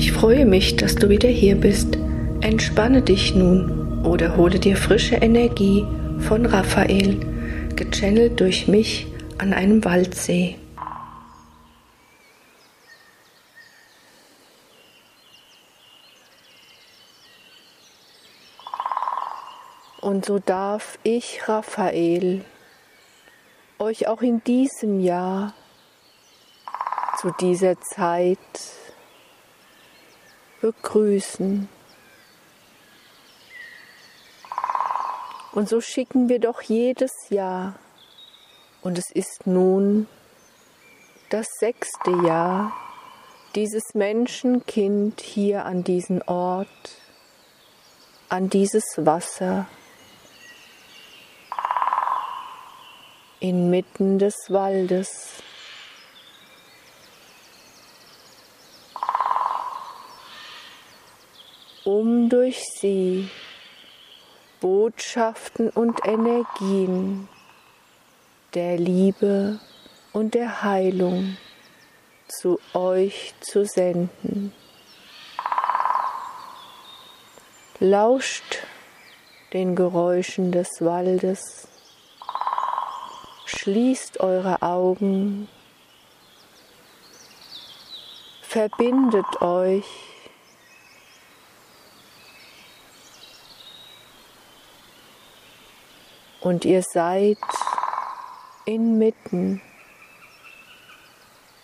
Ich 0.00 0.12
freue 0.12 0.46
mich, 0.46 0.76
dass 0.76 0.94
du 0.94 1.10
wieder 1.10 1.28
hier 1.28 1.56
bist. 1.56 1.98
Entspanne 2.40 3.02
dich 3.02 3.34
nun 3.34 4.02
oder 4.02 4.34
hole 4.38 4.58
dir 4.58 4.74
frische 4.74 5.16
Energie 5.16 5.86
von 6.20 6.46
Raphael, 6.46 7.20
gechannelt 7.76 8.40
durch 8.40 8.66
mich 8.66 9.06
an 9.36 9.52
einem 9.52 9.84
Waldsee. 9.84 10.56
Und 20.00 20.24
so 20.24 20.38
darf 20.38 20.98
ich, 21.02 21.46
Raphael, 21.46 22.42
euch 23.78 24.08
auch 24.08 24.22
in 24.22 24.42
diesem 24.44 25.00
Jahr 25.00 25.52
zu 27.20 27.30
dieser 27.38 27.78
Zeit 27.82 28.38
begrüßen. 30.60 31.68
Und 35.52 35.68
so 35.68 35.80
schicken 35.80 36.28
wir 36.28 36.38
doch 36.38 36.62
jedes 36.62 37.12
Jahr, 37.28 37.74
und 38.82 38.96
es 38.96 39.10
ist 39.12 39.46
nun 39.46 40.06
das 41.28 41.46
sechste 41.58 42.12
Jahr, 42.24 42.72
dieses 43.54 43.94
Menschenkind 43.94 45.20
hier 45.20 45.64
an 45.64 45.82
diesen 45.82 46.22
Ort, 46.22 46.68
an 48.28 48.48
dieses 48.48 48.84
Wasser, 48.96 49.66
inmitten 53.40 54.18
des 54.18 54.34
Waldes. 54.48 55.42
Um 61.84 62.28
durch 62.28 62.62
sie 62.80 63.28
Botschaften 64.60 65.70
und 65.70 66.06
Energien 66.06 67.28
der 68.54 68.76
Liebe 68.76 69.58
und 70.12 70.34
der 70.34 70.62
Heilung 70.62 71.36
zu 72.28 72.58
euch 72.74 73.34
zu 73.40 73.64
senden. 73.64 74.52
Lauscht 77.78 78.58
den 79.54 79.74
Geräuschen 79.74 80.52
des 80.52 80.68
Waldes, 80.80 81.68
schließt 83.46 84.20
eure 84.20 84.60
Augen, 84.60 85.48
verbindet 88.42 89.40
euch 89.40 90.09
und 96.40 96.64
ihr 96.64 96.82
seid 96.82 97.38
inmitten 98.64 99.60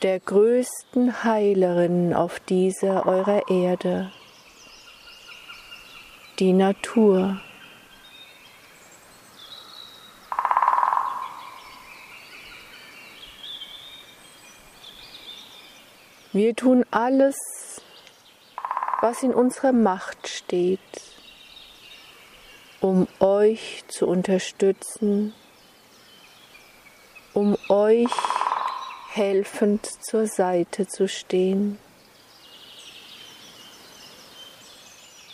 der 0.03 0.21
größten 0.21 1.25
Heilerin 1.25 2.13
auf 2.15 2.39
dieser 2.41 3.07
eurer 3.07 3.49
Erde, 3.49 4.13
die 6.39 6.53
Natur. 6.53 7.41
Wir 16.33 16.55
tun 16.55 16.85
alles, 16.91 17.37
was 19.01 19.23
in 19.23 19.33
unserer 19.33 19.73
Macht 19.73 20.29
steht, 20.29 20.81
um 22.86 23.08
euch 23.19 23.83
zu 23.89 24.07
unterstützen, 24.07 25.35
um 27.35 27.57
euch 27.69 28.13
helfend 29.11 29.85
zur 30.05 30.29
Seite 30.29 30.86
zu 30.86 31.08
stehen. 31.08 31.79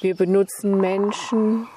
Wir 0.01 0.17
benutzen 0.17 0.79
Menschen, 0.79 1.69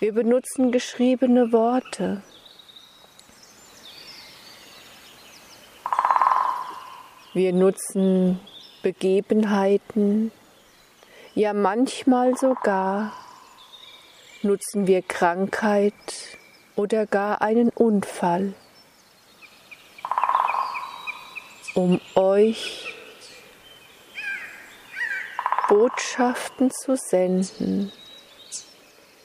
wir 0.00 0.12
benutzen 0.12 0.72
geschriebene 0.72 1.52
Worte. 1.52 2.24
Wir 7.34 7.52
nutzen 7.52 8.40
Begebenheiten, 8.82 10.32
ja 11.36 11.52
manchmal 11.52 12.36
sogar 12.36 13.12
nutzen 14.44 14.86
wir 14.86 15.02
Krankheit 15.02 15.94
oder 16.76 17.06
gar 17.06 17.42
einen 17.42 17.70
Unfall, 17.70 18.54
um 21.74 22.00
euch 22.14 22.94
Botschaften 25.68 26.70
zu 26.70 26.96
senden, 26.96 27.90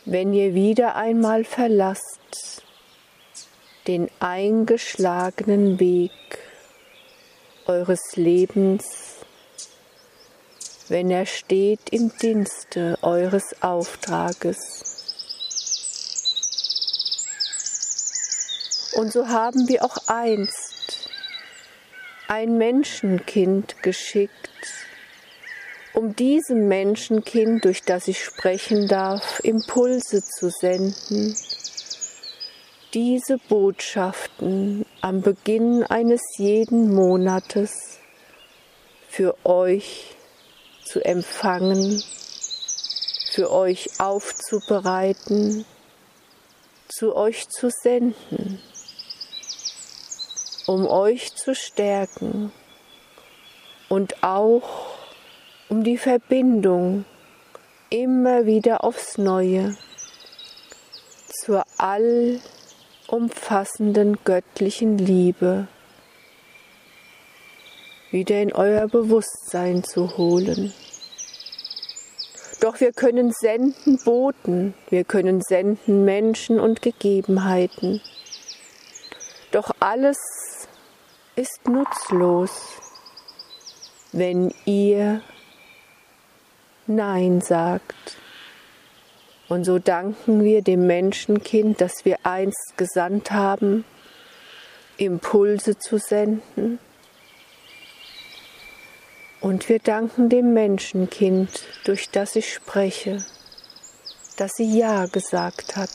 wenn 0.05 0.33
ihr 0.33 0.53
wieder 0.53 0.95
einmal 0.95 1.43
verlasst 1.43 2.63
den 3.87 4.09
eingeschlagenen 4.19 5.79
Weg 5.79 6.11
eures 7.65 8.15
Lebens, 8.15 9.17
wenn 10.87 11.11
er 11.11 11.25
steht 11.25 11.89
im 11.91 12.11
Dienste 12.17 12.97
eures 13.01 13.61
Auftrages. 13.61 14.88
Und 18.99 19.13
so 19.13 19.29
haben 19.29 19.69
wir 19.69 19.85
auch 19.85 19.95
einst 20.07 21.09
ein 22.27 22.57
Menschenkind 22.57 23.81
geschickt, 23.81 24.33
um 25.93 26.17
diesem 26.17 26.67
Menschenkind, 26.67 27.63
durch 27.63 27.83
das 27.83 28.09
ich 28.09 28.21
sprechen 28.21 28.89
darf, 28.89 29.39
Impulse 29.41 30.21
zu 30.21 30.49
senden, 30.49 31.33
diese 32.93 33.37
Botschaften 33.47 34.85
am 34.99 35.21
Beginn 35.21 35.83
eines 35.83 36.21
jeden 36.35 36.93
Monates 36.93 37.99
für 39.07 39.37
euch 39.45 40.17
zu 40.83 40.99
empfangen, 41.05 42.03
für 43.31 43.49
euch 43.49 43.91
aufzubereiten, 44.01 45.63
zu 46.89 47.15
euch 47.15 47.47
zu 47.47 47.69
senden 47.69 48.59
um 50.69 50.85
euch 50.85 51.33
zu 51.33 51.55
stärken 51.55 52.51
und 53.87 54.23
auch 54.23 54.99
um 55.67 55.83
die 55.83 55.97
Verbindung 55.97 57.05
immer 57.89 58.45
wieder 58.45 58.83
aufs 58.83 59.17
Neue 59.17 59.75
zur 61.27 61.63
allumfassenden 61.79 64.19
göttlichen 64.23 64.99
Liebe 64.99 65.67
wieder 68.11 68.39
in 68.39 68.53
euer 68.53 68.87
Bewusstsein 68.87 69.83
zu 69.83 70.17
holen. 70.17 70.71
Doch 72.59 72.79
wir 72.79 72.91
können 72.91 73.31
senden 73.31 73.97
Boten, 74.05 74.75
wir 74.91 75.03
können 75.03 75.41
senden 75.41 76.05
Menschen 76.05 76.59
und 76.59 76.83
Gegebenheiten. 76.83 78.01
Doch 79.51 79.71
alles 79.79 80.19
ist 81.39 81.69
nutzlos, 81.69 82.51
wenn 84.11 84.53
ihr 84.65 85.21
Nein 86.85 87.39
sagt. 87.39 88.17
Und 89.47 89.63
so 89.63 89.79
danken 89.79 90.43
wir 90.43 90.61
dem 90.61 90.85
Menschenkind, 90.85 91.79
dass 91.79 92.03
wir 92.03 92.17
einst 92.23 92.73
gesandt 92.75 93.31
haben, 93.31 93.85
Impulse 94.97 95.77
zu 95.77 95.97
senden. 95.97 96.77
Und 99.39 99.69
wir 99.69 99.79
danken 99.79 100.27
dem 100.27 100.53
Menschenkind, 100.53 101.63
durch 101.85 102.09
das 102.11 102.35
ich 102.35 102.53
spreche, 102.53 103.23
dass 104.35 104.51
sie 104.57 104.77
Ja 104.77 105.05
gesagt 105.05 105.77
hat, 105.77 105.89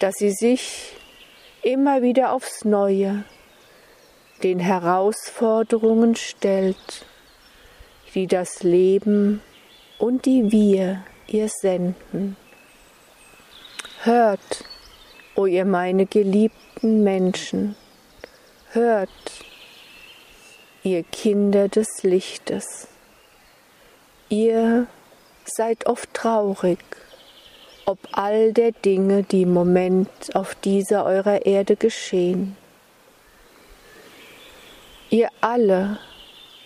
dass 0.00 0.16
sie 0.16 0.32
sich 0.32 0.96
immer 1.62 2.02
wieder 2.02 2.32
aufs 2.32 2.64
Neue 2.64 3.22
den 4.44 4.60
Herausforderungen 4.60 6.14
stellt, 6.14 7.04
die 8.14 8.28
das 8.28 8.62
Leben 8.62 9.42
und 9.98 10.26
die 10.26 10.52
wir 10.52 11.02
ihr 11.26 11.48
senden. 11.48 12.36
Hört, 14.04 14.64
o 15.34 15.42
oh 15.42 15.46
ihr 15.46 15.64
meine 15.64 16.06
geliebten 16.06 17.02
Menschen, 17.02 17.74
hört, 18.70 19.08
ihr 20.84 21.02
Kinder 21.02 21.68
des 21.68 22.04
Lichtes, 22.04 22.86
Ihr 24.30 24.86
seid 25.44 25.86
oft 25.86 26.12
traurig, 26.14 26.78
ob 27.84 27.98
all 28.12 28.52
der 28.52 28.72
Dinge, 28.72 29.22
die 29.22 29.42
im 29.42 29.52
Moment 29.52 30.08
auf 30.34 30.54
dieser 30.54 31.04
eurer 31.04 31.44
Erde 31.44 31.76
geschehen. 31.76 32.56
Ihr 35.14 35.28
alle 35.42 36.00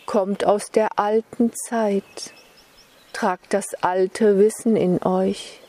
kommt 0.07 0.47
aus 0.47 0.71
der 0.71 0.99
alten 0.99 1.53
Zeit, 1.53 2.33
tragt 3.13 3.53
das 3.53 3.75
alte 3.83 4.39
Wissen 4.39 4.75
in 4.75 5.03
euch, 5.03 5.61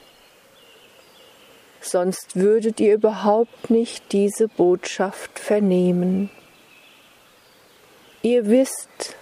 sonst 1.82 2.38
würdet 2.38 2.80
ihr 2.80 2.94
überhaupt 2.94 3.70
nicht 3.70 4.14
diese 4.14 4.48
Botschaft 4.48 5.40
vernehmen. 5.40 6.30
Ihr 8.22 8.46
wisst 8.46 9.18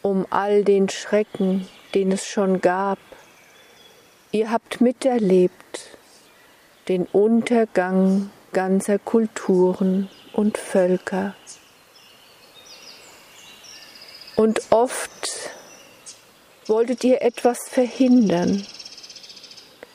um 0.00 0.24
all 0.30 0.62
den 0.62 0.88
Schrecken, 0.88 1.66
den 1.96 2.12
es 2.12 2.24
schon 2.28 2.60
gab, 2.60 3.00
ihr 4.30 4.52
habt 4.52 4.80
miterlebt 4.80 5.98
den 6.86 7.06
Untergang 7.06 8.30
ganzer 8.52 9.00
Kulturen 9.00 10.08
und 10.32 10.58
Völker. 10.58 11.34
Und 14.40 14.62
oft 14.70 15.50
wolltet 16.64 17.04
ihr 17.04 17.20
etwas 17.20 17.58
verhindern, 17.68 18.66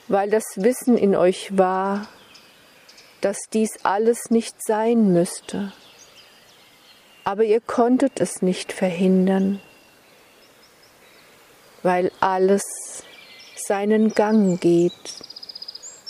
weil 0.07 0.30
das 0.30 0.44
Wissen 0.57 1.00
in 1.00 1.15
euch 1.15 1.57
war, 1.57 2.07
dass 3.21 3.39
dies 3.51 3.71
alles 3.81 4.30
nicht 4.30 4.56
sein 4.63 5.12
müsste. 5.12 5.74
Aber 7.24 7.44
ihr 7.44 7.59
konntet 7.59 8.21
es 8.21 8.44
nicht 8.44 8.71
verhindern, 8.71 9.62
weil 11.81 12.12
alles 12.19 13.01
seinen 13.56 14.13
Gang 14.13 14.62
geht, 14.62 15.24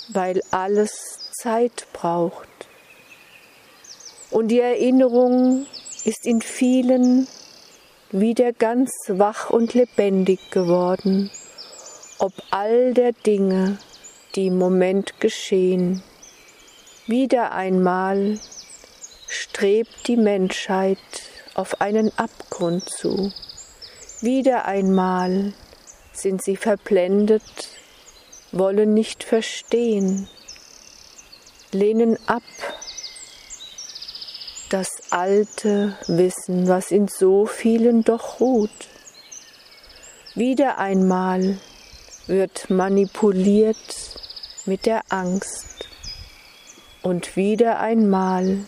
weil 0.09 0.41
alles 0.51 0.91
Zeit 1.41 1.87
braucht. 1.93 2.49
Und 4.29 4.49
die 4.49 4.59
Erinnerung 4.59 5.67
ist 6.03 6.25
in 6.25 6.41
vielen 6.41 7.29
wieder 8.19 8.53
ganz 8.53 8.91
wach 9.09 9.49
und 9.49 9.73
lebendig 9.73 10.39
geworden, 10.49 11.29
ob 12.17 12.31
all 12.49 12.93
der 12.93 13.11
Dinge, 13.11 13.77
die 14.35 14.47
im 14.47 14.57
Moment 14.57 15.19
geschehen. 15.19 16.01
Wieder 17.07 17.51
einmal 17.51 18.39
strebt 19.27 20.07
die 20.07 20.15
Menschheit 20.15 20.97
auf 21.55 21.81
einen 21.81 22.09
Abgrund 22.17 22.89
zu. 22.89 23.33
Wieder 24.21 24.63
einmal 24.63 25.53
sind 26.13 26.41
sie 26.41 26.55
verblendet, 26.55 27.43
wollen 28.53 28.93
nicht 28.93 29.25
verstehen, 29.25 30.29
lehnen 31.73 32.17
ab 32.27 32.43
das 34.75 34.89
alte 35.09 35.97
Wissen, 36.07 36.67
was 36.67 36.91
in 36.91 37.07
so 37.07 37.45
vielen 37.45 38.03
doch 38.03 38.41
ruht. 38.41 38.89
Wieder 40.33 40.79
einmal 40.79 41.59
wird 42.27 42.69
manipuliert 42.69 44.19
mit 44.65 44.85
der 44.85 45.03
Angst 45.07 45.87
und 47.03 47.37
wieder 47.37 47.79
einmal 47.79 48.65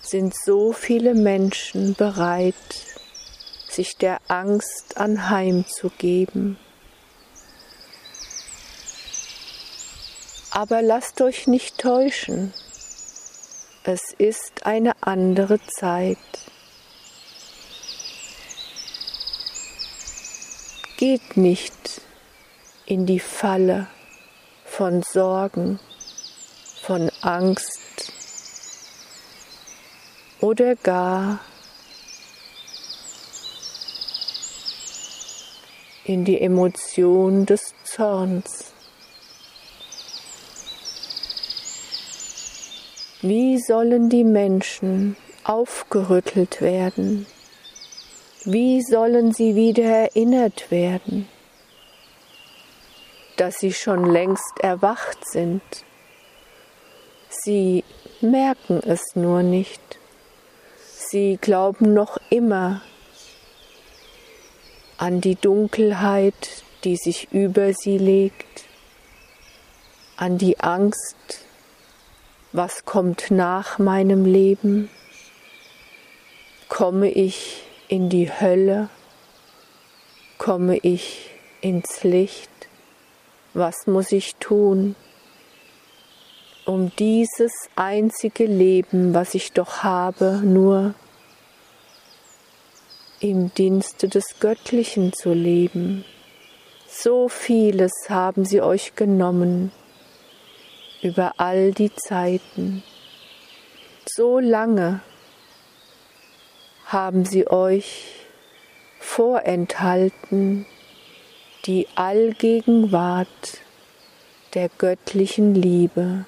sind 0.00 0.32
so 0.42 0.72
viele 0.72 1.12
Menschen 1.12 1.94
bereit, 1.94 2.54
sich 3.68 3.98
der 3.98 4.20
Angst 4.28 4.96
anheimzugeben. 4.96 6.56
Aber 10.50 10.80
lasst 10.80 11.20
euch 11.20 11.46
nicht 11.46 11.76
täuschen, 11.76 12.54
es 13.84 14.00
ist 14.16 14.64
eine 14.64 14.92
andere 15.00 15.58
Zeit. 15.60 16.18
Geht 20.98 21.36
nicht 21.36 22.00
in 22.86 23.06
die 23.06 23.18
Falle 23.18 23.88
von 24.64 25.02
Sorgen, 25.02 25.80
von 26.82 27.10
Angst 27.22 28.12
oder 30.40 30.76
gar 30.76 31.40
in 36.04 36.24
die 36.24 36.40
Emotion 36.40 37.46
des 37.46 37.74
Zorns. 37.84 38.71
Wie 43.24 43.56
sollen 43.60 44.08
die 44.08 44.24
Menschen 44.24 45.16
aufgerüttelt 45.44 46.60
werden? 46.60 47.24
Wie 48.44 48.82
sollen 48.82 49.32
sie 49.32 49.54
wieder 49.54 49.84
erinnert 49.84 50.72
werden, 50.72 51.28
dass 53.36 53.60
sie 53.60 53.72
schon 53.72 54.10
längst 54.10 54.58
erwacht 54.58 55.18
sind? 55.24 55.62
Sie 57.28 57.84
merken 58.20 58.80
es 58.84 59.14
nur 59.14 59.44
nicht. 59.44 60.00
Sie 60.96 61.38
glauben 61.40 61.94
noch 61.94 62.18
immer 62.28 62.82
an 64.96 65.20
die 65.20 65.36
Dunkelheit, 65.36 66.64
die 66.82 66.96
sich 66.96 67.28
über 67.30 67.72
sie 67.72 67.98
legt, 67.98 68.64
an 70.16 70.38
die 70.38 70.58
Angst, 70.58 71.46
was 72.52 72.84
kommt 72.84 73.30
nach 73.30 73.78
meinem 73.78 74.26
Leben? 74.26 74.90
Komme 76.68 77.10
ich 77.10 77.62
in 77.88 78.10
die 78.10 78.30
Hölle? 78.30 78.90
Komme 80.36 80.76
ich 80.78 81.30
ins 81.62 82.04
Licht? 82.04 82.50
Was 83.54 83.86
muss 83.86 84.12
ich 84.12 84.36
tun, 84.36 84.96
um 86.64 86.90
dieses 86.98 87.52
einzige 87.76 88.44
Leben, 88.46 89.14
was 89.14 89.34
ich 89.34 89.52
doch 89.52 89.82
habe, 89.82 90.40
nur 90.42 90.94
im 93.20 93.52
Dienste 93.54 94.08
des 94.08 94.40
Göttlichen 94.40 95.12
zu 95.12 95.32
leben? 95.32 96.04
So 96.88 97.28
vieles 97.28 97.92
haben 98.08 98.44
sie 98.44 98.60
euch 98.60 98.94
genommen, 98.94 99.72
über 101.02 101.34
all 101.36 101.72
die 101.72 101.94
Zeiten. 101.94 102.82
So 104.06 104.38
lange 104.38 105.00
haben 106.86 107.24
sie 107.24 107.46
euch 107.48 108.26
vorenthalten 108.98 110.64
die 111.66 111.86
Allgegenwart 111.94 113.60
der 114.54 114.68
göttlichen 114.68 115.54
Liebe 115.54 116.24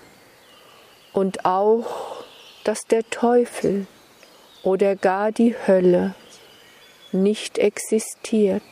und 1.12 1.44
auch, 1.44 2.24
dass 2.64 2.80
der 2.82 3.08
Teufel 3.10 3.86
oder 4.62 4.96
gar 4.96 5.30
die 5.32 5.54
Hölle 5.66 6.14
nicht 7.12 7.58
existiert, 7.58 8.62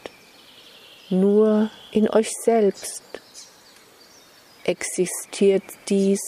nur 1.10 1.70
in 1.92 2.08
euch 2.08 2.30
selbst 2.44 3.21
existiert 4.64 5.64
dies 5.88 6.20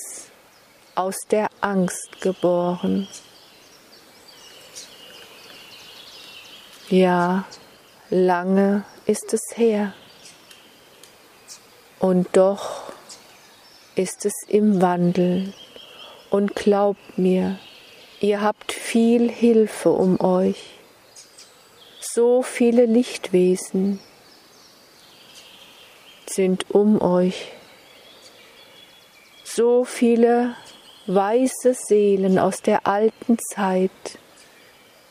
aus 0.95 1.17
der 1.31 1.49
Angst 1.61 2.21
geboren. 2.21 3.09
Ja, 6.89 7.45
lange 8.11 8.85
ist 9.07 9.33
es 9.33 9.43
her. 9.57 9.95
Und 11.99 12.29
doch 12.33 12.93
ist 13.95 14.27
es 14.27 14.35
im 14.49 14.83
Wandel. 14.83 15.55
Und 16.31 16.55
glaubt 16.55 17.17
mir, 17.17 17.59
ihr 18.21 18.41
habt 18.41 18.73
viel 18.73 19.31
Hilfe 19.31 19.91
um 19.91 20.21
euch. 20.21 20.79
So 22.01 22.43
viele 22.43 22.87
Lichtwesen 22.87 24.01
sind 26.27 26.71
um 26.71 27.01
euch 27.01 27.53
so 29.55 29.85
viele 29.85 30.57
weiße 31.07 31.75
Seelen 31.75 32.39
aus 32.39 32.61
der 32.61 32.89
alten 32.89 33.39
Zeit 33.39 33.91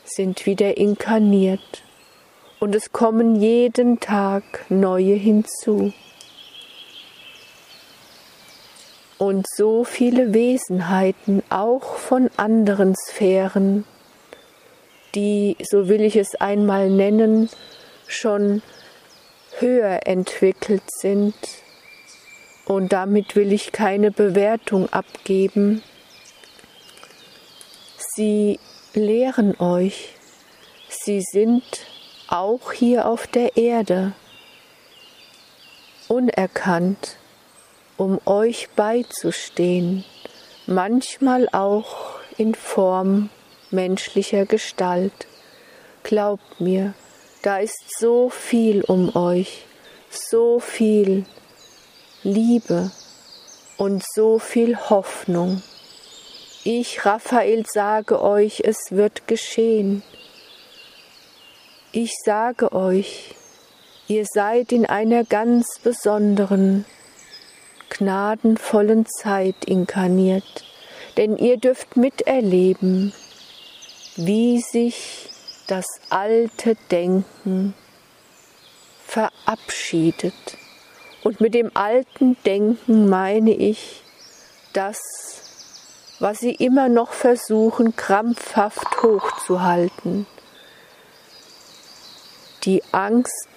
sind 0.04 0.44
wieder 0.44 0.76
inkarniert 0.76 1.82
und 2.60 2.74
es 2.74 2.92
kommen 2.92 3.36
jeden 3.36 4.00
Tag 4.00 4.66
neue 4.68 5.14
hinzu. 5.14 5.92
Und 9.16 9.46
so 9.56 9.84
viele 9.84 10.34
Wesenheiten 10.34 11.42
auch 11.48 11.94
von 11.94 12.28
anderen 12.36 12.94
Sphären, 12.96 13.84
die, 15.14 15.56
so 15.62 15.88
will 15.88 16.02
ich 16.02 16.16
es 16.16 16.34
einmal 16.34 16.90
nennen, 16.90 17.48
schon 18.06 18.60
höher 19.58 20.06
entwickelt 20.06 20.82
sind. 20.98 21.34
Und 22.66 22.92
damit 22.92 23.36
will 23.36 23.52
ich 23.52 23.72
keine 23.72 24.10
Bewertung 24.10 24.90
abgeben. 24.92 25.82
Sie 28.16 28.58
lehren 28.94 29.58
euch, 29.60 30.14
sie 30.88 31.20
sind 31.20 31.62
auch 32.28 32.72
hier 32.72 33.06
auf 33.06 33.26
der 33.26 33.56
Erde 33.56 34.12
unerkannt, 36.08 37.16
um 37.96 38.20
euch 38.24 38.68
beizustehen, 38.76 40.04
manchmal 40.66 41.48
auch 41.52 42.18
in 42.38 42.54
Form 42.54 43.30
menschlicher 43.70 44.46
Gestalt. 44.46 45.26
Glaubt 46.02 46.60
mir, 46.60 46.94
da 47.42 47.58
ist 47.58 47.98
so 47.98 48.30
viel 48.30 48.82
um 48.82 49.14
euch, 49.16 49.64
so 50.10 50.60
viel 50.60 51.24
Liebe 52.24 52.90
und 53.76 54.02
so 54.14 54.38
viel 54.38 54.78
Hoffnung. 54.88 55.62
Ich, 56.64 57.04
Raphael, 57.04 57.66
sage 57.66 58.22
euch, 58.22 58.62
es 58.64 58.78
wird 58.88 59.28
geschehen. 59.28 60.02
Ich 61.92 62.14
sage 62.24 62.72
euch, 62.72 63.34
ihr 64.08 64.24
seid 64.24 64.72
in 64.72 64.86
einer 64.86 65.24
ganz 65.24 65.78
besonderen, 65.82 66.86
gnadenvollen 67.90 69.04
Zeit 69.04 69.66
inkarniert, 69.66 70.64
denn 71.18 71.36
ihr 71.36 71.58
dürft 71.58 71.98
miterleben, 71.98 73.12
wie 74.16 74.62
sich 74.62 75.28
das 75.66 75.84
alte 76.08 76.76
Denken 76.90 77.74
verabschiedet. 79.06 80.63
Und 81.24 81.40
mit 81.40 81.54
dem 81.54 81.70
alten 81.74 82.36
Denken 82.44 83.08
meine 83.08 83.54
ich 83.54 84.02
das, 84.74 84.98
was 86.20 86.38
sie 86.38 86.54
immer 86.54 86.90
noch 86.90 87.12
versuchen, 87.12 87.96
krampfhaft 87.96 89.02
hochzuhalten. 89.02 90.26
Die 92.64 92.82
Angst 92.92 93.48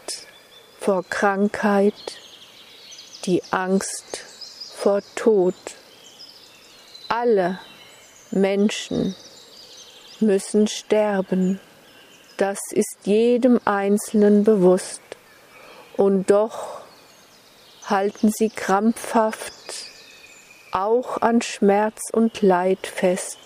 vor 0.80 1.04
Krankheit, 1.10 1.94
die 3.26 3.44
Angst 3.52 4.24
vor 4.74 5.02
Tod. 5.16 5.56
Alle 7.10 7.60
Menschen 8.32 9.14
müssen 10.22 10.68
sterben. 10.68 11.60
Das 12.38 12.60
ist 12.72 13.00
jedem 13.04 13.60
Einzelnen 13.66 14.46
bewusst. 14.46 15.02
Und 15.98 16.32
doch 16.32 16.77
halten 17.90 18.32
sie 18.32 18.50
krampfhaft 18.50 19.88
auch 20.72 21.22
an 21.22 21.42
Schmerz 21.42 22.02
und 22.12 22.42
Leid 22.42 22.86
fest. 22.86 23.40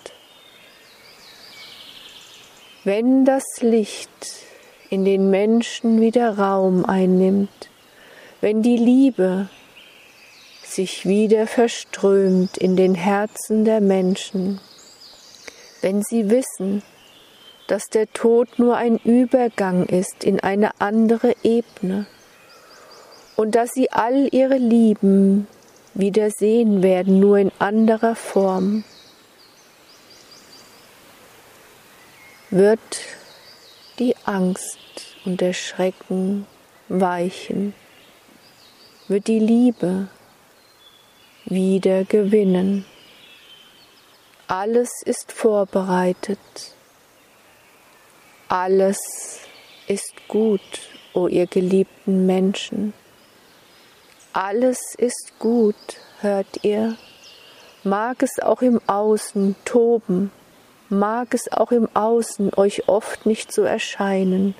Wenn 2.84 3.24
das 3.24 3.44
Licht 3.60 4.10
in 4.90 5.04
den 5.04 5.30
Menschen 5.30 6.00
wieder 6.00 6.36
Raum 6.38 6.84
einnimmt, 6.84 7.70
wenn 8.40 8.62
die 8.62 8.76
Liebe 8.76 9.48
sich 10.64 11.06
wieder 11.06 11.46
verströmt 11.46 12.58
in 12.58 12.76
den 12.76 12.96
Herzen 12.96 13.64
der 13.64 13.80
Menschen, 13.80 14.60
wenn 15.80 16.02
sie 16.02 16.28
wissen, 16.28 16.82
dass 17.68 17.84
der 17.86 18.12
Tod 18.12 18.58
nur 18.58 18.76
ein 18.76 18.96
Übergang 18.98 19.86
ist 19.86 20.24
in 20.24 20.40
eine 20.40 20.80
andere 20.80 21.34
Ebene 21.44 22.06
und 23.36 23.54
dass 23.54 23.70
sie 23.72 23.90
all 23.90 24.28
ihre 24.32 24.58
Lieben 24.58 25.46
wieder 25.94 26.30
sehen 26.30 26.82
werden, 26.82 27.20
nur 27.20 27.38
in 27.38 27.52
anderer 27.58 28.14
Form, 28.14 28.84
wird 32.50 32.80
die 33.98 34.14
Angst 34.24 35.16
und 35.24 35.40
der 35.40 35.52
Schrecken 35.52 36.46
weichen, 36.88 37.74
wird 39.08 39.26
die 39.26 39.38
Liebe 39.38 40.08
wieder 41.46 42.04
gewinnen. 42.04 42.84
Alles 44.48 44.90
ist 45.04 45.32
vorbereitet. 45.32 46.38
Alles 48.48 48.98
ist 49.86 50.12
gut, 50.28 50.60
o 51.14 51.22
oh 51.22 51.28
ihr 51.28 51.46
geliebten 51.46 52.26
Menschen. 52.26 52.92
Alles 54.34 54.94
ist 54.96 55.38
gut, 55.38 55.76
hört 56.22 56.64
ihr? 56.64 56.96
Mag 57.84 58.22
es 58.22 58.40
auch 58.40 58.62
im 58.62 58.80
Außen 58.86 59.56
toben, 59.66 60.32
mag 60.88 61.34
es 61.34 61.52
auch 61.52 61.70
im 61.70 61.86
Außen 61.94 62.54
euch 62.54 62.88
oft 62.88 63.26
nicht 63.26 63.52
so 63.52 63.60
erscheinen. 63.60 64.54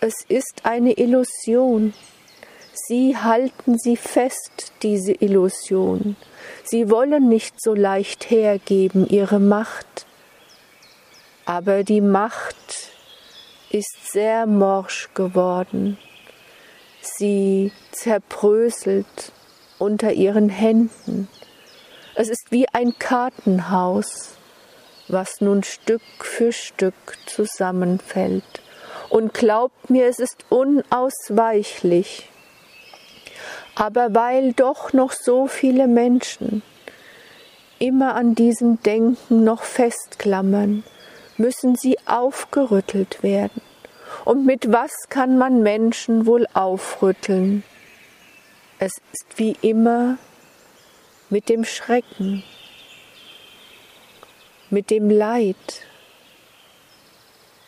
Es 0.00 0.14
ist 0.28 0.60
eine 0.62 0.92
Illusion. 0.92 1.94
Sie 2.74 3.16
halten 3.16 3.76
sie 3.76 3.96
fest, 3.96 4.72
diese 4.84 5.14
Illusion. 5.14 6.14
Sie 6.62 6.88
wollen 6.88 7.28
nicht 7.28 7.60
so 7.60 7.74
leicht 7.74 8.30
hergeben 8.30 9.08
ihre 9.08 9.40
Macht. 9.40 10.06
Aber 11.44 11.82
die 11.82 12.00
Macht 12.00 12.92
ist 13.70 14.12
sehr 14.12 14.46
morsch 14.46 15.08
geworden. 15.12 15.98
Sie 17.06 17.70
zerbröselt 17.92 19.32
unter 19.78 20.12
ihren 20.12 20.48
Händen. 20.48 21.28
Es 22.16 22.28
ist 22.28 22.50
wie 22.50 22.68
ein 22.72 22.98
Kartenhaus, 22.98 24.32
was 25.08 25.40
nun 25.40 25.62
Stück 25.62 26.02
für 26.20 26.52
Stück 26.52 26.94
zusammenfällt. 27.26 28.62
Und 29.08 29.34
glaubt 29.34 29.88
mir, 29.88 30.06
es 30.06 30.18
ist 30.18 30.44
unausweichlich. 30.48 32.28
Aber 33.76 34.14
weil 34.14 34.52
doch 34.52 34.92
noch 34.92 35.12
so 35.12 35.46
viele 35.46 35.86
Menschen 35.86 36.62
immer 37.78 38.14
an 38.16 38.34
diesem 38.34 38.82
Denken 38.82 39.44
noch 39.44 39.62
festklammern, 39.62 40.82
müssen 41.36 41.76
sie 41.76 41.98
aufgerüttelt 42.06 43.22
werden. 43.22 43.60
Und 44.24 44.44
mit 44.44 44.72
was 44.72 44.92
kann 45.08 45.38
man 45.38 45.62
Menschen 45.62 46.26
wohl 46.26 46.46
aufrütteln? 46.54 47.62
Es 48.78 48.92
ist 49.12 49.38
wie 49.38 49.56
immer 49.62 50.18
mit 51.30 51.48
dem 51.48 51.64
Schrecken, 51.64 52.44
mit 54.70 54.90
dem 54.90 55.10
Leid. 55.10 55.56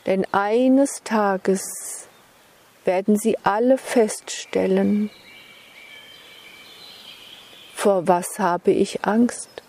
Denn 0.06 0.26
eines 0.32 1.02
Tages 1.04 2.08
werden 2.84 3.16
sie 3.16 3.36
alle 3.44 3.78
feststellen, 3.78 5.10
vor 7.74 8.08
was 8.08 8.38
habe 8.38 8.72
ich 8.72 9.04
Angst? 9.04 9.62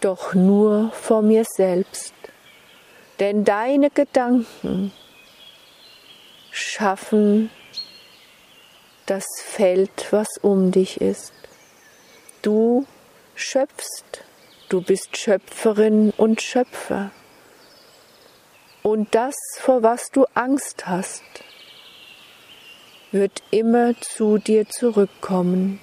Doch 0.00 0.34
nur 0.34 0.90
vor 0.92 1.22
mir 1.22 1.44
selbst. 1.44 2.14
Denn 3.20 3.44
deine 3.44 3.90
Gedanken 3.90 4.92
schaffen 6.50 7.50
das 9.04 9.26
Feld, 9.44 10.06
was 10.10 10.38
um 10.40 10.70
dich 10.70 11.02
ist. 11.02 11.34
Du 12.40 12.86
schöpfst, 13.34 14.24
du 14.70 14.80
bist 14.80 15.18
Schöpferin 15.18 16.14
und 16.16 16.40
Schöpfer. 16.40 17.10
Und 18.82 19.14
das, 19.14 19.34
vor 19.58 19.82
was 19.82 20.08
du 20.10 20.24
Angst 20.32 20.86
hast, 20.86 21.22
wird 23.12 23.42
immer 23.50 24.00
zu 24.00 24.38
dir 24.38 24.66
zurückkommen, 24.66 25.80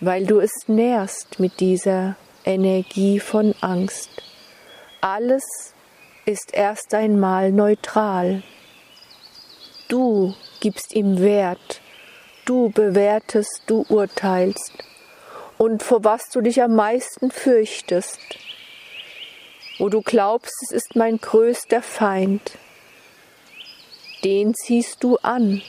weil 0.00 0.26
du 0.26 0.40
es 0.40 0.52
nährst 0.66 1.40
mit 1.40 1.60
dieser 1.60 2.16
Energie 2.44 3.18
von 3.18 3.54
Angst. 3.62 4.10
Alles 5.00 5.74
ist 6.26 6.52
erst 6.52 6.92
einmal 6.92 7.52
neutral. 7.52 8.42
Du 9.88 10.34
gibst 10.58 10.92
ihm 10.92 11.20
Wert, 11.20 11.80
du 12.44 12.70
bewertest, 12.70 13.62
du 13.66 13.86
urteilst. 13.88 14.72
Und 15.56 15.84
vor 15.84 16.02
was 16.02 16.28
du 16.30 16.40
dich 16.40 16.60
am 16.60 16.74
meisten 16.74 17.30
fürchtest, 17.30 18.18
wo 19.78 19.88
du 19.88 20.02
glaubst, 20.02 20.52
es 20.64 20.72
ist 20.72 20.96
mein 20.96 21.18
größter 21.18 21.80
Feind, 21.80 22.58
den 24.24 24.52
ziehst 24.54 25.04
du 25.04 25.16
an 25.18 25.62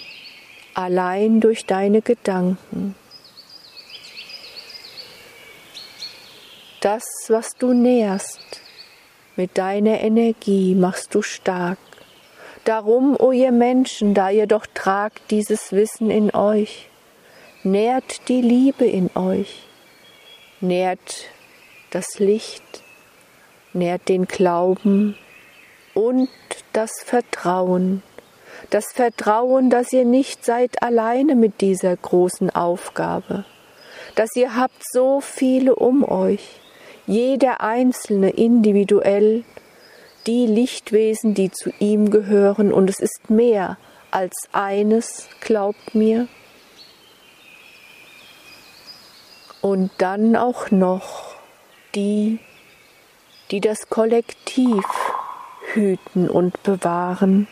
allein 0.74 1.40
durch 1.40 1.66
deine 1.66 2.02
Gedanken. 2.02 2.96
Das, 6.82 7.04
was 7.28 7.54
du 7.54 7.74
nährst, 7.74 8.62
mit 9.38 9.58
deiner 9.58 10.02
Energie 10.02 10.76
machst 10.76 11.16
du 11.16 11.22
stark. 11.22 11.78
Darum, 12.66 13.16
o 13.18 13.32
ihr 13.32 13.54
Menschen, 13.54 14.14
da 14.14 14.30
ihr 14.30 14.48
doch 14.48 14.66
tragt 14.66 15.32
dieses 15.32 15.72
Wissen 15.72 16.10
in 16.10 16.36
euch, 16.36 16.90
nährt 17.64 18.28
die 18.28 18.42
Liebe 18.42 18.86
in 18.86 19.10
euch, 19.16 19.64
nährt 20.60 21.30
das 21.92 22.20
Licht, 22.20 22.84
nährt 23.74 24.10
den 24.10 24.26
Glauben 24.26 25.16
und 25.94 26.30
das 26.74 26.92
Vertrauen. 27.06 28.04
Das 28.70 28.92
Vertrauen, 28.92 29.70
dass 29.70 29.94
ihr 29.94 30.04
nicht 30.04 30.44
seid 30.44 30.82
alleine 30.82 31.36
mit 31.36 31.62
dieser 31.62 31.96
großen 31.96 32.50
Aufgabe, 32.50 33.46
dass 34.16 34.36
ihr 34.36 34.56
habt 34.56 34.82
so 34.92 35.22
viele 35.22 35.76
um 35.76 36.04
euch, 36.04 36.60
jeder 37.08 37.62
einzelne 37.62 38.30
individuell, 38.32 39.46
die 40.28 40.46
Lichtwesen, 40.46 41.34
die 41.34 41.50
zu 41.52 41.72
ihm 41.80 42.12
gehören, 42.12 42.74
und 42.74 42.90
es 42.90 43.00
ist 43.00 43.30
mehr 43.30 43.78
als 44.12 44.50
eines, 44.52 45.30
glaubt 45.40 45.96
mir. 45.96 46.28
Und 49.62 49.90
dann 49.98 50.36
auch 50.36 50.70
noch 50.70 51.36
die, 51.96 52.40
die 53.52 53.62
das 53.62 53.90
Kollektiv 53.90 54.84
hüten 55.74 56.30
und 56.30 56.62
bewahren. 56.64 57.48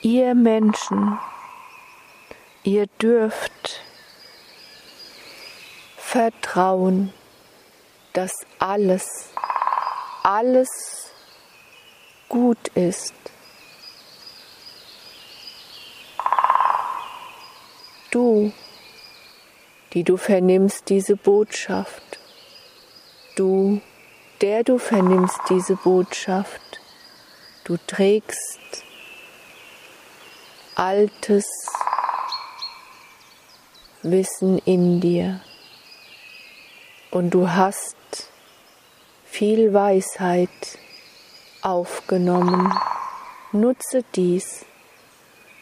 Ihr 0.00 0.34
Menschen, 0.34 1.18
ihr 2.62 2.86
dürft 3.00 3.80
vertrauen, 5.96 7.12
dass 8.14 8.32
alles, 8.58 9.04
alles 10.22 10.68
gut 12.28 12.68
ist. 12.68 13.14
Du, 18.10 18.52
die 19.92 20.04
du 20.04 20.16
vernimmst 20.16 20.88
diese 20.88 21.16
Botschaft, 21.16 22.20
du, 23.34 23.80
der 24.40 24.62
du 24.62 24.78
vernimmst 24.78 25.40
diese 25.50 25.74
Botschaft, 25.74 26.80
du 27.64 27.76
trägst 27.86 28.84
altes 30.76 31.46
Wissen 34.02 34.58
in 34.58 35.00
dir. 35.00 35.40
Und 37.10 37.30
du 37.30 37.48
hast 37.48 37.96
viel 39.34 39.74
Weisheit 39.74 40.78
aufgenommen. 41.60 42.72
Nutze 43.50 44.04
dies, 44.14 44.64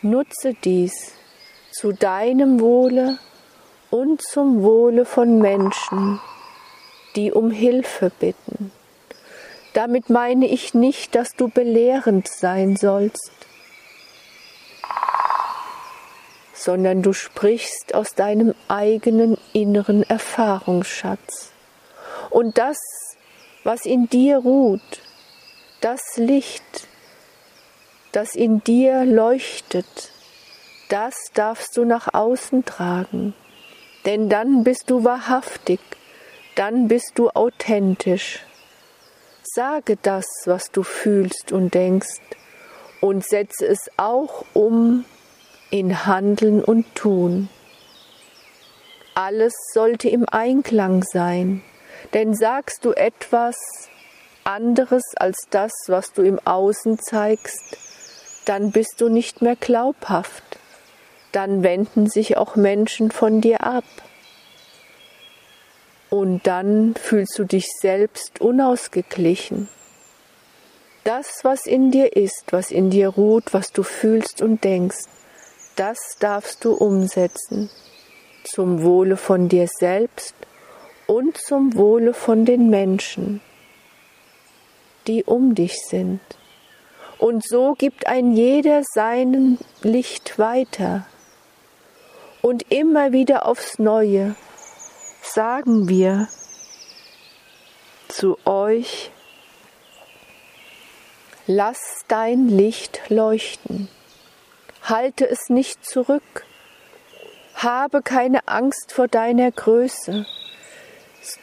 nutze 0.03 0.53
dies 0.53 1.13
zu 1.71 1.93
deinem 1.93 2.61
Wohle 2.61 3.19
und 3.91 4.21
zum 4.21 4.63
Wohle 4.63 5.07
von 5.07 5.39
Menschen, 5.39 6.21
die 7.17 7.33
um 7.33 7.51
Hilfe 7.51 8.13
bitten. 8.21 8.73
Damit 9.73 10.11
meine 10.11 10.49
ich 10.49 10.75
nicht, 10.75 11.15
dass 11.15 11.31
du 11.31 11.49
belehrend 11.49 12.29
sein 12.29 12.77
sollst, 12.77 13.33
sondern 16.53 17.01
du 17.01 17.15
sprichst 17.15 17.95
aus 17.95 18.15
deinem 18.15 18.55
eigenen 18.69 19.39
inneren 19.55 20.03
Erfahrungsschatz. 20.03 21.53
Und 22.29 22.59
das 22.59 22.77
was 23.65 23.87
in 23.87 24.09
dir 24.09 24.39
ruht, 24.39 25.03
das 25.81 26.01
Licht, 26.17 26.89
das 28.13 28.35
in 28.35 28.63
dir 28.65 29.05
leuchtet, 29.05 30.11
das 30.89 31.15
darfst 31.35 31.77
du 31.77 31.85
nach 31.85 32.13
außen 32.13 32.65
tragen, 32.65 33.35
denn 34.05 34.29
dann 34.29 34.65
bist 34.65 34.91
du 34.91 35.05
wahrhaftig, 35.05 35.81
dann 36.57 36.89
bist 36.89 37.13
du 37.15 37.31
authentisch. 37.31 38.41
Sage 39.43 39.97
das, 40.01 40.27
was 40.45 40.71
du 40.71 40.83
fühlst 40.83 41.53
und 41.53 41.75
denkst, 41.75 42.21
und 43.01 43.27
setze 43.27 43.67
es 43.67 43.91
auch 43.97 44.45
um 44.53 45.05
in 45.71 46.07
Handeln 46.07 46.63
und 46.63 46.95
Tun. 46.95 47.49
Alles 49.15 49.53
sollte 49.73 50.09
im 50.09 50.25
Einklang 50.29 51.03
sein 51.03 51.63
denn 52.15 52.35
sagst 52.35 52.85
du 52.85 52.93
etwas 52.93 53.57
anderes 54.45 55.03
als 55.17 55.47
das, 55.51 55.73
was 55.87 56.13
du 56.13 56.23
im 56.23 56.39
Außen 56.45 56.99
zeigst, 56.99 57.79
dann 58.45 58.73
bist 58.73 59.01
du 59.01 59.09
nicht 59.09 59.43
mehr 59.43 59.57
glaubhaft. 59.57 60.43
Dann 61.31 61.63
wenden 61.63 62.09
sich 62.09 62.37
auch 62.37 62.57
Menschen 62.57 63.11
von 63.11 63.41
dir 63.41 63.63
ab. 63.63 63.85
Und 66.11 66.47
dann 66.47 66.95
fühlst 66.95 67.39
du 67.39 67.45
dich 67.45 67.69
selbst 67.81 68.41
unausgeglichen. 68.41 69.69
Das, 71.05 71.41
was 71.43 71.67
in 71.67 71.91
dir 71.91 72.17
ist, 72.17 72.45
was 72.51 72.71
in 72.71 72.91
dir 72.91 73.09
ruht, 73.09 73.55
was 73.55 73.73
du 73.73 73.83
fühlst 73.83 74.43
und 74.43 74.63
denkst, 74.63 75.05
das 75.77 75.99
darfst 76.21 76.65
du 76.65 76.75
umsetzen 76.75 77.71
zum 78.45 78.83
Wohle 78.83 79.17
von 79.17 79.49
dir 79.49 79.69
selbst 79.69 80.35
und 81.13 81.37
zum 81.37 81.75
Wohle 81.77 82.15
von 82.15 82.47
den 82.47 82.71
Menschen, 82.71 83.43
die 85.07 85.25
um 85.25 85.55
dich 85.55 85.77
sind. 85.87 86.21
Und 87.19 87.47
so 87.47 87.75
gibt 87.75 88.07
ein 88.07 88.33
jeder 88.33 88.83
seinen 88.83 89.59
Licht 89.83 90.39
weiter. 90.39 91.07
Und 92.41 92.73
immer 92.73 93.13
wieder 93.13 93.45
aufs 93.45 93.79
Neue 93.79 94.37
sagen 95.21 95.87
wir 95.91 96.29
zu 98.09 98.39
euch, 98.47 99.11
lass 101.47 102.07
dein 102.09 102.49
Licht 102.49 103.03
leuchten, 103.11 103.89
halte 104.83 105.29
es 105.29 105.51
nicht 105.51 105.85
zurück, 105.85 106.47
habe 107.55 108.01
keine 108.01 108.49
Angst 108.49 108.93
vor 108.93 109.09
deiner 109.09 109.51
Größe, 109.51 110.25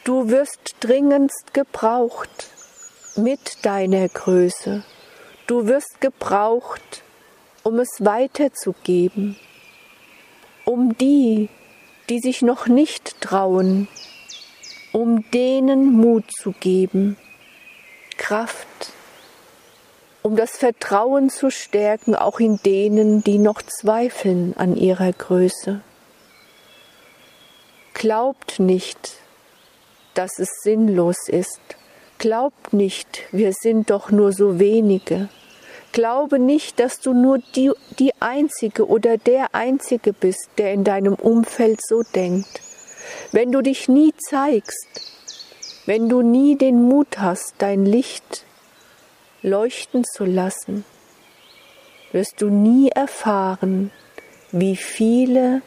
Du 0.04 0.28
wirst 0.28 0.76
dringendst 0.80 1.54
gebraucht 1.54 2.50
mit 3.16 3.64
deiner 3.64 4.08
Größe. 4.08 4.84
Du 5.46 5.66
wirst 5.68 6.02
gebraucht, 6.02 7.02
um 7.62 7.78
es 7.78 8.04
weiterzugeben, 8.04 9.38
um 10.66 10.98
die, 10.98 11.48
die 12.10 12.18
sich 12.18 12.42
noch 12.42 12.66
nicht 12.66 13.22
trauen, 13.22 13.88
um 14.92 15.24
denen 15.30 15.92
Mut 15.92 16.24
zu 16.30 16.52
geben, 16.52 17.16
Kraft, 18.18 18.92
um 20.22 20.36
das 20.36 20.58
Vertrauen 20.58 21.30
zu 21.30 21.50
stärken, 21.50 22.14
auch 22.14 22.38
in 22.38 22.58
denen, 22.62 23.24
die 23.24 23.38
noch 23.38 23.62
zweifeln 23.62 24.54
an 24.58 24.76
ihrer 24.76 25.12
Größe. 25.12 25.80
Glaubt 27.94 28.60
nicht, 28.60 29.19
dass 30.14 30.38
es 30.38 30.48
sinnlos 30.62 31.28
ist. 31.28 31.60
Glaubt 32.18 32.72
nicht, 32.72 33.22
wir 33.32 33.52
sind 33.52 33.90
doch 33.90 34.10
nur 34.10 34.32
so 34.32 34.58
wenige. 34.58 35.28
Glaube 35.92 36.38
nicht, 36.38 36.78
dass 36.78 37.00
du 37.00 37.12
nur 37.12 37.38
die, 37.56 37.72
die 37.98 38.12
Einzige 38.20 38.86
oder 38.86 39.16
der 39.16 39.54
Einzige 39.54 40.12
bist, 40.12 40.48
der 40.58 40.72
in 40.72 40.84
deinem 40.84 41.14
Umfeld 41.14 41.80
so 41.82 42.02
denkt. 42.02 42.60
Wenn 43.32 43.50
du 43.50 43.60
dich 43.60 43.88
nie 43.88 44.12
zeigst, 44.18 44.88
wenn 45.86 46.08
du 46.08 46.22
nie 46.22 46.56
den 46.56 46.82
Mut 46.82 47.18
hast, 47.18 47.54
dein 47.58 47.84
Licht 47.84 48.44
leuchten 49.42 50.04
zu 50.04 50.24
lassen, 50.24 50.84
wirst 52.12 52.40
du 52.40 52.50
nie 52.50 52.90
erfahren, 52.90 53.90
wie 54.52 54.76
viele 54.76 55.62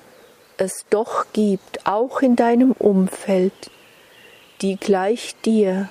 es 0.57 0.85
doch 0.89 1.25
gibt, 1.33 1.85
auch 1.85 2.21
in 2.21 2.35
deinem 2.35 2.71
Umfeld, 2.73 3.71
die 4.63 4.77
gleich 4.77 5.35
dir 5.43 5.89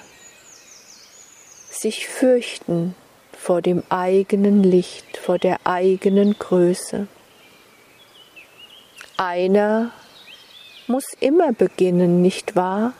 sich 1.70 2.08
fürchten 2.08 2.94
vor 3.38 3.60
dem 3.60 3.82
eigenen 3.90 4.62
Licht, 4.62 5.18
vor 5.18 5.38
der 5.38 5.58
eigenen 5.64 6.38
Größe. 6.38 7.06
Einer 9.18 9.90
muss 10.86 11.04
immer 11.20 11.52
beginnen, 11.52 12.22
nicht 12.22 12.56
wahr? 12.56 12.94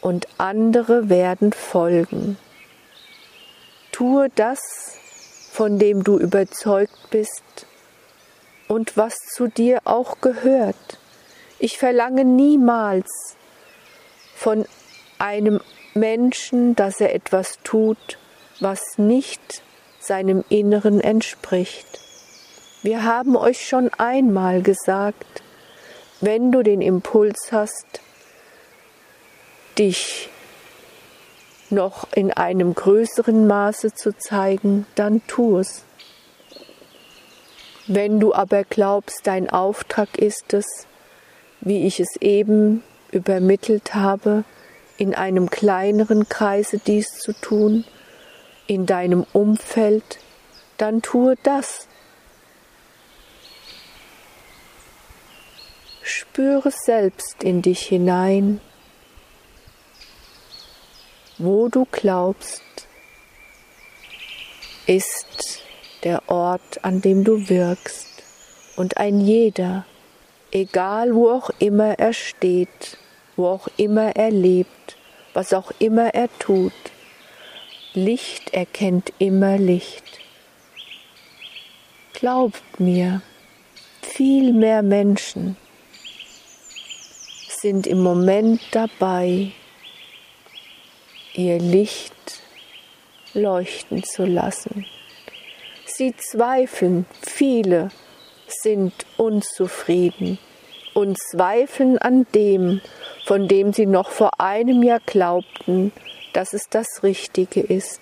Und 0.00 0.26
andere 0.36 1.08
werden 1.08 1.52
folgen. 1.52 2.36
Tue 3.92 4.30
das, 4.34 4.58
von 5.52 5.78
dem 5.78 6.02
du 6.02 6.18
überzeugt 6.18 7.10
bist 7.10 7.66
und 8.66 8.96
was 8.96 9.14
zu 9.32 9.46
dir 9.46 9.80
auch 9.84 10.20
gehört. 10.20 10.98
Ich 11.60 11.78
verlange 11.78 12.24
niemals 12.24 13.36
von 14.34 14.66
einem 15.18 15.60
Menschen, 15.94 16.76
dass 16.76 17.00
er 17.00 17.14
etwas 17.14 17.58
tut, 17.64 18.18
was 18.60 18.80
nicht 18.96 19.62
seinem 19.98 20.44
Inneren 20.48 21.00
entspricht. 21.00 22.00
Wir 22.82 23.04
haben 23.04 23.36
euch 23.36 23.66
schon 23.66 23.90
einmal 23.98 24.62
gesagt, 24.62 25.42
wenn 26.20 26.52
du 26.52 26.62
den 26.62 26.80
Impuls 26.80 27.50
hast, 27.52 28.00
dich 29.78 30.28
noch 31.70 32.08
in 32.14 32.32
einem 32.32 32.74
größeren 32.74 33.46
Maße 33.46 33.92
zu 33.94 34.16
zeigen, 34.16 34.86
dann 34.94 35.22
tu 35.26 35.58
es. 35.58 35.84
Wenn 37.86 38.20
du 38.20 38.34
aber 38.34 38.64
glaubst, 38.64 39.20
dein 39.24 39.50
Auftrag 39.50 40.18
ist 40.18 40.52
es, 40.52 40.86
wie 41.60 41.86
ich 41.86 42.00
es 42.00 42.16
eben 42.20 42.82
übermittelt 43.12 43.94
habe, 43.94 44.44
in 44.98 45.14
einem 45.14 45.48
kleineren 45.48 46.28
Kreise 46.28 46.78
dies 46.78 47.08
zu 47.20 47.32
tun, 47.32 47.84
in 48.66 48.84
deinem 48.84 49.24
Umfeld, 49.32 50.18
dann 50.76 51.00
tue 51.00 51.36
das. 51.42 51.88
Spüre 56.02 56.70
selbst 56.70 57.42
in 57.42 57.62
dich 57.62 57.82
hinein, 57.82 58.60
wo 61.38 61.68
du 61.68 61.86
glaubst, 61.90 62.62
ist 64.86 65.62
der 66.02 66.28
Ort, 66.28 66.84
an 66.84 67.00
dem 67.00 67.22
du 67.22 67.48
wirkst. 67.48 68.24
Und 68.76 68.96
ein 68.96 69.20
jeder, 69.20 69.84
egal 70.50 71.14
wo 71.14 71.30
auch 71.30 71.50
immer 71.58 71.98
er 71.98 72.12
steht, 72.12 72.98
wo 73.36 73.46
auch 73.46 73.68
immer 73.76 74.16
er 74.16 74.30
lebt, 74.30 74.70
was 75.38 75.52
auch 75.52 75.70
immer 75.78 76.14
er 76.14 76.28
tut, 76.40 76.72
Licht 77.94 78.52
erkennt 78.52 79.12
immer 79.20 79.56
Licht. 79.56 80.18
Glaubt 82.12 82.80
mir, 82.80 83.22
viel 84.02 84.52
mehr 84.52 84.82
Menschen 84.82 85.56
sind 87.60 87.86
im 87.86 88.02
Moment 88.02 88.60
dabei, 88.72 89.52
ihr 91.34 91.60
Licht 91.60 92.42
leuchten 93.32 94.02
zu 94.02 94.24
lassen. 94.24 94.86
Sie 95.84 96.16
zweifeln, 96.16 97.06
viele 97.22 97.90
sind 98.48 98.92
unzufrieden 99.16 100.38
und 100.94 101.16
zweifeln 101.30 101.96
an 101.98 102.26
dem, 102.34 102.80
von 103.28 103.46
dem 103.46 103.74
sie 103.74 103.84
noch 103.84 104.08
vor 104.08 104.40
einem 104.40 104.82
Jahr 104.82 105.00
glaubten, 105.04 105.92
dass 106.32 106.54
es 106.54 106.70
das 106.70 107.02
Richtige 107.02 107.60
ist. 107.60 108.00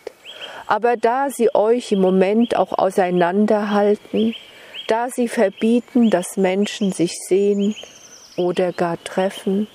Aber 0.69 0.97
da 0.97 1.31
sie 1.31 1.53
euch 1.53 1.91
im 1.91 2.01
Moment 2.01 2.55
auch 2.55 2.71
auseinanderhalten, 2.71 4.37
da 4.87 5.09
sie 5.09 5.27
verbieten, 5.27 6.11
dass 6.11 6.37
Menschen 6.37 6.93
sich 6.93 7.11
sehen 7.27 7.75
oder 8.37 8.73
gar 8.73 9.03
treffen, 9.03 9.67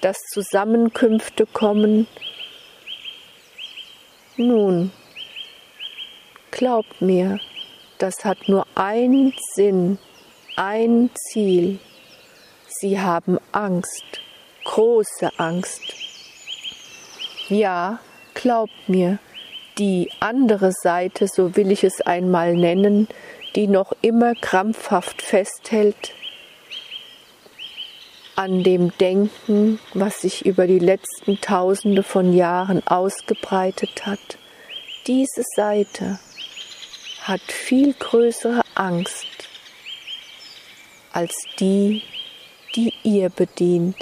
dass 0.00 0.16
Zusammenkünfte 0.32 1.46
kommen, 1.46 2.08
nun, 4.36 4.90
glaubt 6.50 7.00
mir, 7.00 7.38
das 7.98 8.24
hat 8.24 8.48
nur 8.48 8.66
einen 8.74 9.32
Sinn, 9.54 9.98
ein 10.56 11.10
Ziel. 11.14 11.78
Sie 12.66 12.98
haben 12.98 13.38
Angst, 13.52 14.20
große 14.66 15.30
Angst. 15.38 15.82
Ja, 17.48 18.00
glaubt 18.34 18.88
mir, 18.88 19.18
die 19.78 20.10
andere 20.20 20.72
Seite, 20.72 21.28
so 21.28 21.56
will 21.56 21.70
ich 21.70 21.84
es 21.84 22.00
einmal 22.00 22.54
nennen, 22.54 23.08
die 23.54 23.68
noch 23.68 23.92
immer 24.02 24.34
krampfhaft 24.34 25.22
festhält 25.22 26.12
an 28.34 28.62
dem 28.62 28.92
Denken, 28.98 29.78
was 29.94 30.20
sich 30.20 30.44
über 30.44 30.66
die 30.66 30.78
letzten 30.78 31.40
Tausende 31.40 32.02
von 32.02 32.34
Jahren 32.34 32.86
ausgebreitet 32.86 34.04
hat, 34.04 34.38
diese 35.06 35.42
Seite 35.54 36.18
hat 37.22 37.40
viel 37.40 37.94
größere 37.94 38.62
Angst 38.74 39.26
als 41.12 41.34
die, 41.58 42.02
die 42.74 42.92
ihr 43.04 43.30
bedient. 43.30 43.96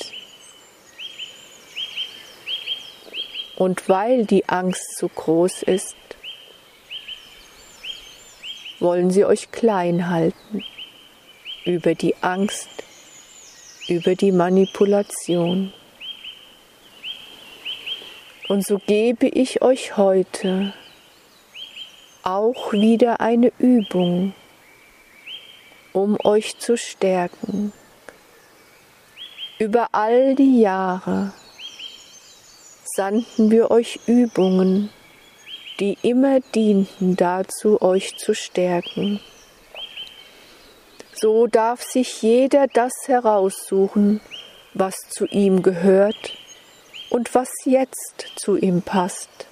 Und 3.57 3.89
weil 3.89 4.25
die 4.25 4.49
Angst 4.49 4.97
zu 4.97 5.09
groß 5.09 5.63
ist, 5.63 5.97
wollen 8.81 9.11
sie 9.11 9.25
euch 9.25 9.51
klein 9.53 10.11
halten 10.11 10.65
über 11.65 11.95
die 11.95 12.17
Angst 12.21 12.69
über 13.89 14.15
die 14.15 14.33
Manipulation. 14.33 15.73
Und 18.49 18.67
so 18.67 18.79
gebe 18.79 19.27
ich 19.27 19.63
euch 19.63 19.97
heute 19.97 20.73
auch 22.23 22.73
wieder 22.73 23.21
eine 23.21 23.53
Übung, 23.59 24.35
um 25.93 26.19
euch 26.25 26.59
zu 26.59 26.77
stärken. 26.77 27.73
Über 29.59 29.89
all 29.93 30.35
die 30.35 30.61
Jahre 30.61 31.33
sandten 32.95 33.51
wir 33.51 33.73
euch 33.73 33.99
Übungen, 34.07 34.91
die 35.81 35.99
immer 36.03 36.39
dienten 36.55 37.17
dazu, 37.17 37.83
euch 37.83 38.17
zu 38.17 38.35
stärken. 38.35 39.21
So 41.13 41.49
darf 41.49 41.83
sich 41.83 42.23
jeder 42.23 42.67
das 42.69 42.93
heraussuchen, 43.07 44.21
was 44.75 44.95
zu 45.11 45.27
ihm 45.27 45.63
gehört 45.63 46.37
und 47.11 47.35
was 47.35 47.49
jetzt 47.65 48.33
zu 48.37 48.57
ihm 48.57 48.83
passt. 48.83 49.47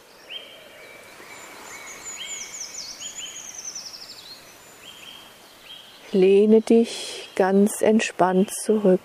Lehne 6.12 6.60
dich 6.60 7.30
ganz 7.34 7.80
entspannt 7.80 8.52
zurück, 8.64 9.00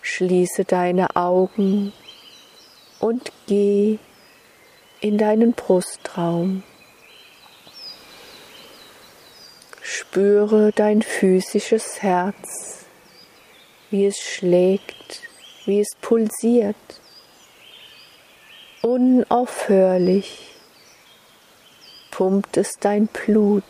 schließe 0.00 0.64
deine 0.64 1.16
Augen 1.16 1.92
und 3.00 3.32
geh 3.46 3.98
in 5.00 5.18
deinen 5.18 5.52
Brustraum. 5.52 6.62
Spüre 9.80 10.72
dein 10.72 11.02
physisches 11.02 12.02
Herz, 12.02 12.86
wie 13.90 14.06
es 14.06 14.18
schlägt, 14.18 15.22
wie 15.64 15.80
es 15.80 15.94
pulsiert. 16.00 16.76
Unaufhörlich 18.82 20.54
pumpt 22.10 22.56
es 22.56 22.78
dein 22.80 23.06
Blut, 23.06 23.64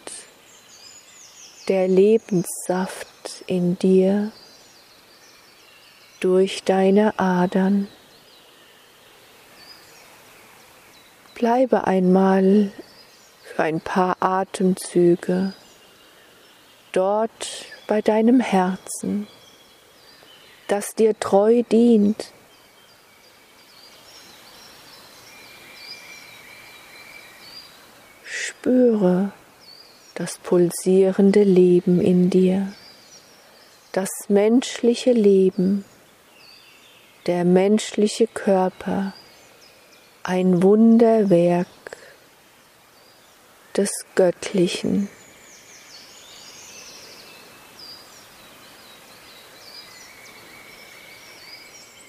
der 1.68 1.86
Lebenssaft 1.88 3.44
in 3.46 3.78
dir 3.78 4.32
durch 6.20 6.62
deine 6.64 7.18
Adern. 7.18 7.88
Bleibe 11.38 11.86
einmal 11.86 12.72
für 13.44 13.62
ein 13.62 13.80
paar 13.80 14.16
Atemzüge 14.18 15.52
dort 16.90 17.66
bei 17.86 18.02
deinem 18.02 18.40
Herzen, 18.40 19.28
das 20.66 20.96
dir 20.96 21.16
treu 21.20 21.62
dient. 21.62 22.32
Spüre 28.24 29.30
das 30.16 30.38
pulsierende 30.38 31.44
Leben 31.44 32.00
in 32.00 32.30
dir, 32.30 32.72
das 33.92 34.08
menschliche 34.26 35.12
Leben, 35.12 35.84
der 37.28 37.44
menschliche 37.44 38.26
Körper, 38.26 39.14
ein 40.28 40.62
Wunderwerk 40.62 41.66
des 43.74 43.88
Göttlichen. 44.14 45.08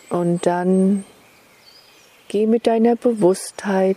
Und 0.09 0.45
dann 0.45 1.05
geh 2.27 2.45
mit 2.45 2.67
deiner 2.67 2.97
Bewusstheit 2.97 3.95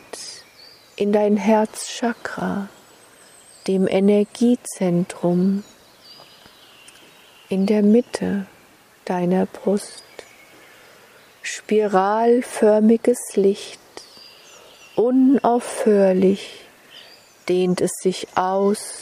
in 0.94 1.12
dein 1.12 1.36
Herzchakra, 1.36 2.68
dem 3.66 3.88
Energiezentrum 3.88 5.64
in 7.48 7.66
der 7.66 7.82
Mitte 7.82 8.46
deiner 9.04 9.46
Brust. 9.46 10.04
Spiralförmiges 11.42 13.18
Licht, 13.34 13.80
unaufhörlich 14.96 16.62
dehnt 17.48 17.80
es 17.80 17.92
sich 18.02 18.28
aus, 18.36 18.94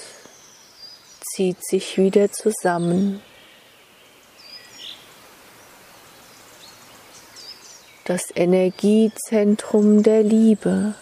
zieht 1.34 1.64
sich 1.64 1.98
wieder 1.98 2.32
zusammen. 2.32 3.22
Das 8.04 8.22
Energiezentrum 8.34 10.02
der 10.02 10.22
Liebe. 10.22 10.94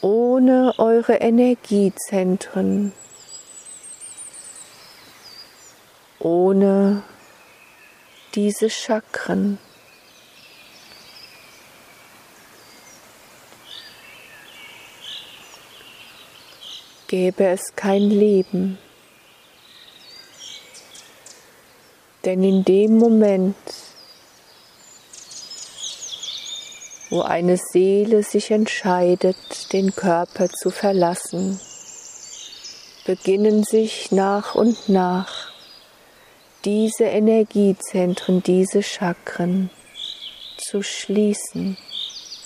Ohne 0.00 0.74
eure 0.78 1.14
Energiezentren, 1.14 2.92
ohne 6.18 7.04
diese 8.34 8.68
Chakren. 8.68 9.58
Gäbe 17.12 17.44
es 17.48 17.76
kein 17.76 18.08
Leben. 18.08 18.78
Denn 22.24 22.42
in 22.42 22.64
dem 22.64 22.96
Moment, 22.96 23.54
wo 27.10 27.20
eine 27.20 27.58
Seele 27.58 28.22
sich 28.22 28.50
entscheidet, 28.50 29.36
den 29.74 29.94
Körper 29.94 30.48
zu 30.48 30.70
verlassen, 30.70 31.60
beginnen 33.04 33.62
sich 33.62 34.10
nach 34.10 34.54
und 34.54 34.88
nach 34.88 35.52
diese 36.64 37.04
Energiezentren, 37.04 38.42
diese 38.42 38.82
Chakren 38.82 39.68
zu 40.56 40.82
schließen, 40.82 41.76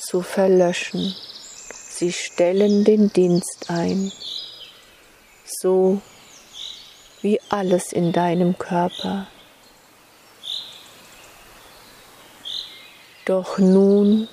zu 0.00 0.22
verlöschen. 0.22 1.14
Sie 1.88 2.12
stellen 2.12 2.82
den 2.82 3.12
Dienst 3.12 3.66
ein 3.68 4.10
so 5.46 6.00
wie 7.22 7.40
alles 7.48 7.92
in 7.92 8.12
deinem 8.12 8.58
Körper. 8.58 9.26
Doch 13.24 13.58
nun 13.58 14.28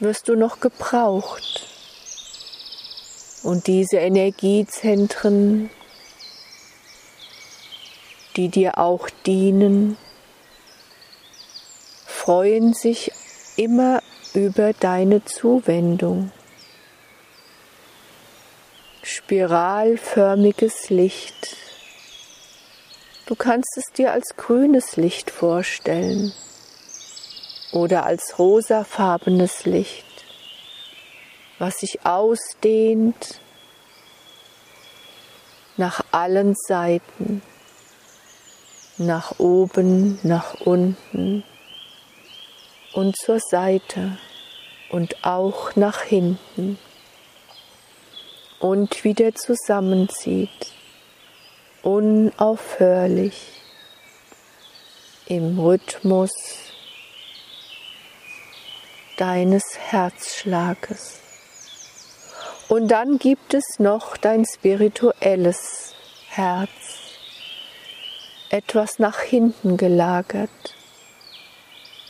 wirst 0.00 0.28
du 0.28 0.34
noch 0.34 0.60
gebraucht 0.60 1.68
und 3.42 3.66
diese 3.66 3.98
Energiezentren, 3.98 5.70
die 8.36 8.48
dir 8.48 8.78
auch 8.78 9.08
dienen, 9.26 9.96
freuen 12.06 12.74
sich 12.74 13.12
immer 13.56 14.02
über 14.34 14.72
deine 14.72 15.24
Zuwendung 15.24 16.32
spiralförmiges 19.06 20.90
Licht. 20.90 21.56
Du 23.26 23.34
kannst 23.34 23.76
es 23.76 23.92
dir 23.92 24.12
als 24.12 24.36
grünes 24.36 24.96
Licht 24.96 25.30
vorstellen 25.30 26.32
oder 27.72 28.06
als 28.06 28.38
rosafarbenes 28.38 29.64
Licht, 29.64 30.06
was 31.58 31.78
sich 31.78 32.04
ausdehnt 32.04 33.40
nach 35.76 36.02
allen 36.12 36.54
Seiten, 36.54 37.42
nach 38.96 39.38
oben, 39.38 40.18
nach 40.22 40.60
unten 40.60 41.42
und 42.92 43.16
zur 43.16 43.40
Seite 43.40 44.18
und 44.90 45.24
auch 45.24 45.74
nach 45.76 46.02
hinten 46.02 46.78
und 48.64 49.04
wieder 49.04 49.34
zusammenzieht, 49.34 50.72
unaufhörlich 51.82 53.60
im 55.26 55.58
Rhythmus 55.58 56.30
deines 59.18 59.64
Herzschlages. 59.78 61.20
Und 62.68 62.88
dann 62.88 63.18
gibt 63.18 63.52
es 63.52 63.64
noch 63.76 64.16
dein 64.16 64.46
spirituelles 64.46 65.94
Herz, 66.30 66.70
etwas 68.48 68.98
nach 68.98 69.20
hinten 69.20 69.76
gelagert, 69.76 70.74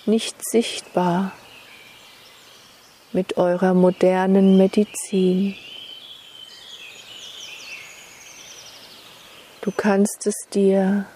nicht 0.07 0.37
sichtbar 0.49 1.33
mit 3.11 3.39
eurer 3.39 3.75
modernen 3.75 4.57
Medizin. 4.57 5.57
Du 9.65 9.73
kannst 9.75 10.27
es 10.27 10.35
dir 10.53 11.07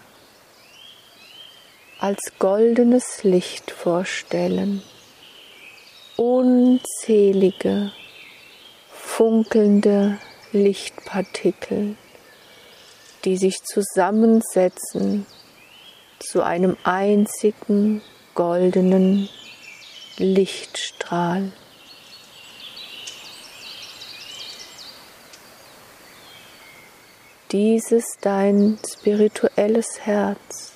als 2.00 2.18
goldenes 2.38 3.22
Licht 3.22 3.70
vorstellen, 3.70 4.82
unzählige 6.16 7.92
funkelnde 8.90 10.16
Lichtpartikel, 10.52 11.96
die 13.26 13.37
sich 13.37 13.62
zusammensetzen 13.64 15.26
zu 16.18 16.42
einem 16.42 16.78
einzigen 16.84 18.00
goldenen 18.34 19.28
Lichtstrahl. 20.16 21.52
Dieses 27.50 28.18
dein 28.20 28.78
spirituelles 28.87 30.00
Herz. 30.00 30.72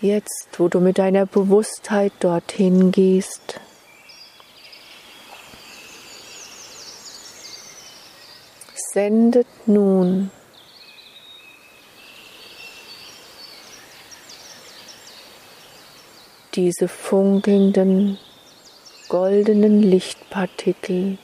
Jetzt, 0.00 0.48
wo 0.58 0.68
du 0.68 0.80
mit 0.80 0.98
deiner 0.98 1.24
Bewusstheit 1.24 2.12
dorthin 2.20 2.92
gehst, 2.92 3.60
sendet 8.92 9.46
nun 9.66 10.30
diese 16.54 16.86
funkelnden 16.86 18.18
goldenen 19.08 19.82
Lichtpartikel 19.82 21.18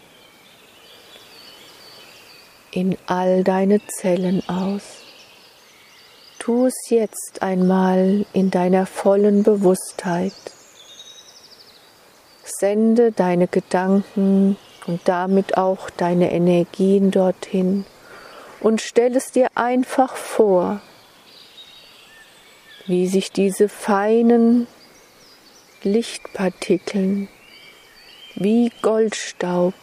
in 2.72 2.96
all 3.06 3.44
deine 3.44 3.80
Zellen 3.86 4.42
aus. 4.48 5.02
Tu 6.38 6.66
es 6.66 6.88
jetzt 6.88 7.42
einmal 7.42 8.24
in 8.32 8.50
deiner 8.50 8.86
vollen 8.86 9.42
Bewusstheit. 9.42 10.32
Sende 12.42 13.12
deine 13.12 13.46
Gedanken 13.46 14.56
und 14.86 15.00
damit 15.04 15.56
auch 15.56 15.90
deine 15.90 16.32
Energien 16.32 17.10
dorthin 17.10 17.84
und 18.60 18.80
stell 18.80 19.16
es 19.16 19.32
dir 19.32 19.48
einfach 19.54 20.16
vor, 20.16 20.80
wie 22.86 23.06
sich 23.06 23.32
diese 23.32 23.68
feinen 23.68 24.66
Lichtpartikeln 25.82 27.28
wie 28.34 28.70
Goldstaub 28.82 29.74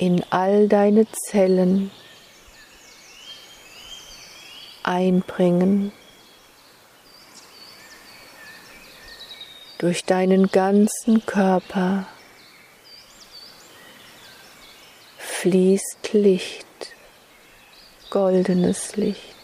in 0.00 0.24
all 0.30 0.66
deine 0.66 1.06
Zellen 1.12 1.90
einbringen, 4.82 5.92
durch 9.76 10.06
deinen 10.06 10.46
ganzen 10.46 11.26
Körper 11.26 12.06
fließt 15.18 16.14
Licht, 16.14 16.66
goldenes 18.08 18.96
Licht. 18.96 19.36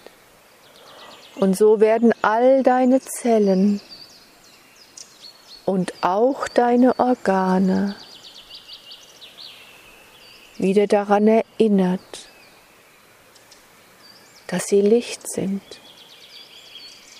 Und 1.34 1.54
so 1.54 1.80
werden 1.80 2.14
all 2.22 2.62
deine 2.62 3.02
Zellen 3.02 3.82
und 5.66 5.92
auch 6.00 6.48
deine 6.48 6.98
Organe 6.98 7.94
wieder 10.58 10.86
daran 10.86 11.28
erinnert, 11.28 12.28
dass 14.46 14.66
sie 14.66 14.80
Licht 14.80 15.28
sind, 15.30 15.62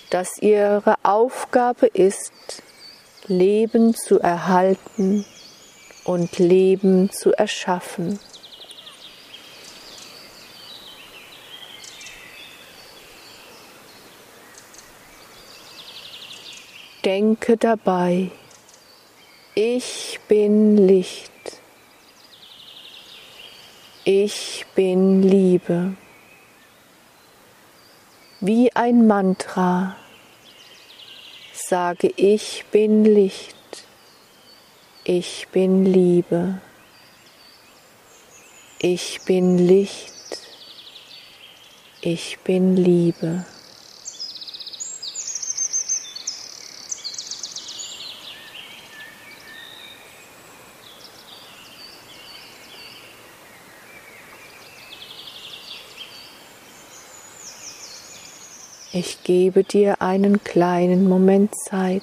dass 0.09 0.37
ihre 0.39 0.95
Aufgabe 1.03 1.87
ist, 1.87 2.63
Leben 3.27 3.93
zu 3.93 4.19
erhalten 4.19 5.25
und 6.05 6.39
Leben 6.39 7.11
zu 7.11 7.33
erschaffen. 7.33 8.19
denke 17.07 17.55
dabei, 17.55 18.31
ich 19.55 20.19
bin 20.27 20.75
Licht. 20.75 21.36
Ich 24.09 24.65
bin 24.73 25.21
Liebe. 25.21 25.93
Wie 28.39 28.73
ein 28.73 29.05
Mantra 29.05 29.97
sage 31.51 32.13
ich 32.15 32.63
bin 32.71 33.03
Licht. 33.03 33.83
Ich 35.03 35.49
bin 35.51 35.83
Liebe. 35.83 36.61
Ich 38.79 39.19
bin 39.25 39.57
Licht. 39.67 40.39
Ich 41.99 42.39
bin 42.45 42.77
Liebe. 42.77 43.45
Ich 58.99 59.21
gebe 59.21 59.63
dir 59.63 60.01
einen 60.01 60.43
kleinen 60.43 61.07
Moment 61.07 61.53
Zeit, 61.55 62.01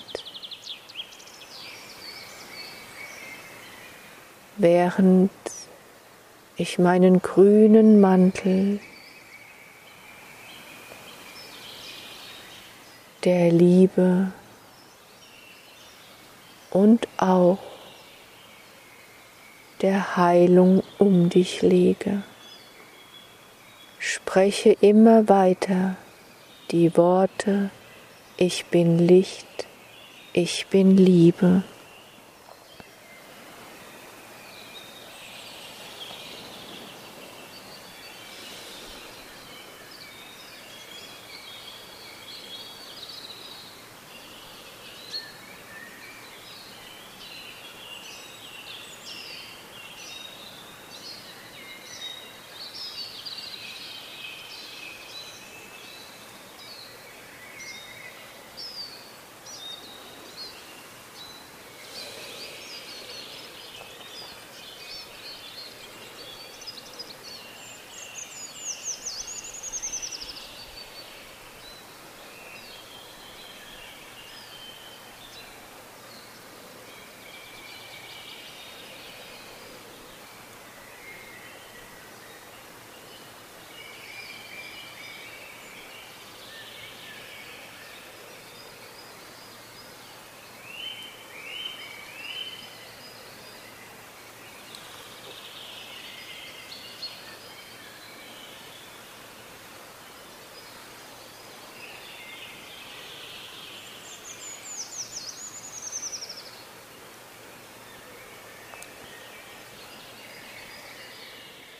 während 4.56 5.32
ich 6.54 6.78
meinen 6.78 7.20
grünen 7.20 8.00
Mantel 8.00 8.78
der 13.24 13.50
Liebe 13.50 14.30
und 16.70 17.08
auch 17.16 17.58
der 19.82 20.16
Heilung 20.16 20.84
um 20.98 21.28
dich 21.28 21.60
lege. 21.60 22.22
Spreche 23.98 24.76
immer 24.80 25.28
weiter 25.28 25.96
die 26.70 26.96
Worte 26.96 27.70
Ich 28.36 28.66
bin 28.66 28.98
Licht, 28.98 29.66
ich 30.32 30.66
bin 30.66 30.96
Liebe. 30.96 31.62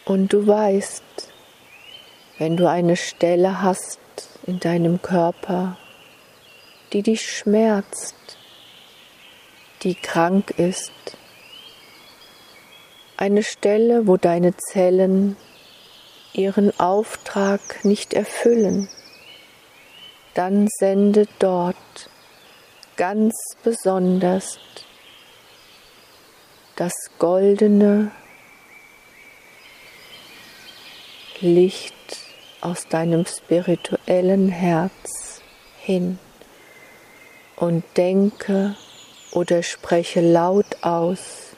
Und 0.05 0.33
du 0.33 0.47
weißt, 0.47 1.03
wenn 2.39 2.57
du 2.57 2.69
eine 2.69 2.97
Stelle 2.97 3.63
hast 3.63 4.01
in 4.47 4.61
deinem 4.61 5.01
Körper, 5.01 5.79
die 6.93 7.03
dich 7.03 7.31
schmerzt, 7.31 8.15
die 9.83 9.95
krank 9.95 10.51
ist, 10.59 10.93
eine 13.17 13.43
Stelle, 13.43 14.07
wo 14.07 14.17
deine 14.17 14.55
Zellen 14.57 15.37
ihren 16.35 16.79
Auftrag 16.79 17.85
nicht 17.85 18.13
erfüllen, 18.13 18.89
dann 20.35 20.69
sende 20.79 21.27
dort 21.39 21.77
ganz 22.97 23.35
besonders 23.63 24.59
das 26.77 26.93
goldene 27.19 28.11
Licht 31.45 31.95
aus 32.63 32.89
deinem 32.89 33.27
spirituellen 33.27 34.49
Herz 34.49 35.43
hin 35.79 36.19
und 37.57 37.85
denke 37.99 38.75
oder 39.31 39.63
spreche 39.63 40.23
laut 40.23 40.83
aus, 40.83 41.55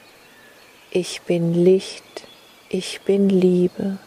ich 0.90 1.22
bin 1.22 1.54
Licht, 1.54 2.26
ich 2.68 3.00
bin 3.02 3.28
Liebe. 3.28 3.98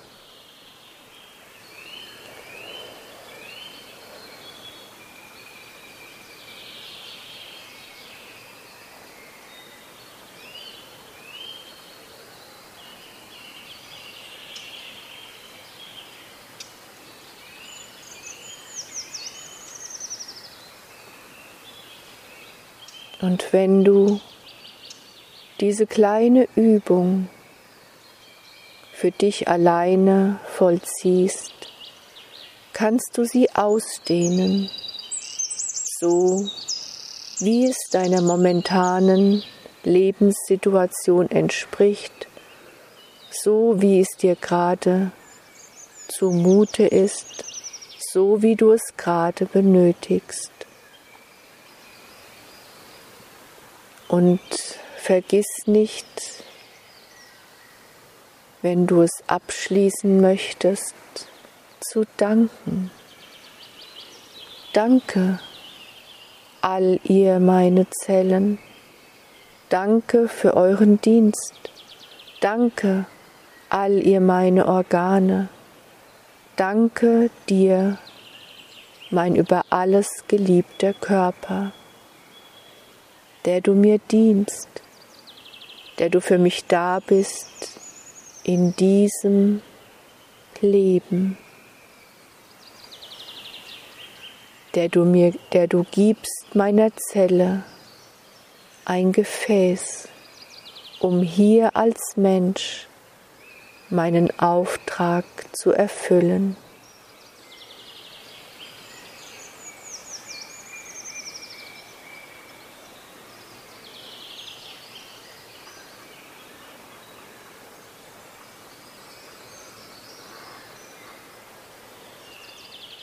Und 23.22 23.52
wenn 23.52 23.84
du 23.84 24.22
diese 25.60 25.86
kleine 25.86 26.48
Übung 26.56 27.28
für 28.94 29.12
dich 29.12 29.48
alleine 29.50 30.40
vollziehst, 30.46 31.52
kannst 32.72 33.18
du 33.18 33.26
sie 33.26 33.50
ausdehnen, 33.54 34.70
so 36.00 36.46
wie 37.40 37.66
es 37.66 37.78
deiner 37.92 38.22
momentanen 38.22 39.44
Lebenssituation 39.84 41.30
entspricht, 41.30 42.28
so 43.32 43.82
wie 43.82 44.00
es 44.00 44.10
dir 44.18 44.36
gerade 44.36 45.12
zumute 46.08 46.86
ist, 46.86 47.44
so 48.14 48.42
wie 48.42 48.56
du 48.56 48.72
es 48.72 48.82
gerade 48.96 49.46
benötigst. 49.46 50.59
Und 54.10 54.40
vergiss 54.98 55.68
nicht, 55.68 56.44
wenn 58.64 58.88
du 58.88 59.04
es 59.04 59.12
abschließen 59.28 60.20
möchtest, 60.20 60.96
zu 61.80 62.06
danken. 62.18 62.90
Danke, 64.74 65.40
all 66.62 67.00
ihr 67.04 67.40
meine 67.40 67.88
Zellen. 67.90 68.58
Danke 69.70 70.28
für 70.28 70.56
euren 70.56 71.00
Dienst. 71.00 71.72
Danke, 72.42 73.06
all 73.70 74.00
ihr 74.06 74.22
meine 74.22 74.68
Organe. 74.68 75.50
Danke 76.56 77.30
dir, 77.48 78.00
mein 79.12 79.36
über 79.36 79.66
alles 79.70 80.08
geliebter 80.28 80.94
Körper 80.94 81.74
der 83.46 83.62
du 83.62 83.74
mir 83.74 84.00
dienst, 84.12 84.70
der 85.98 86.10
du 86.10 86.22
für 86.22 86.38
mich 86.38 86.66
da 86.66 87.00
bist 87.00 87.80
in 88.44 88.76
diesem 88.76 89.62
Leben, 90.62 91.38
der 94.76 94.90
du 94.90 95.06
mir, 95.06 95.34
der 95.54 95.68
du 95.68 95.86
gibst 95.92 96.46
meiner 96.54 96.96
Zelle, 96.96 97.64
ein 98.86 99.12
Gefäß, 99.12 100.08
um 101.00 101.22
hier 101.22 101.76
als 101.76 102.16
Mensch 102.16 102.88
meinen 103.90 104.38
Auftrag 104.40 105.26
zu 105.54 105.72
erfüllen. 105.72 106.56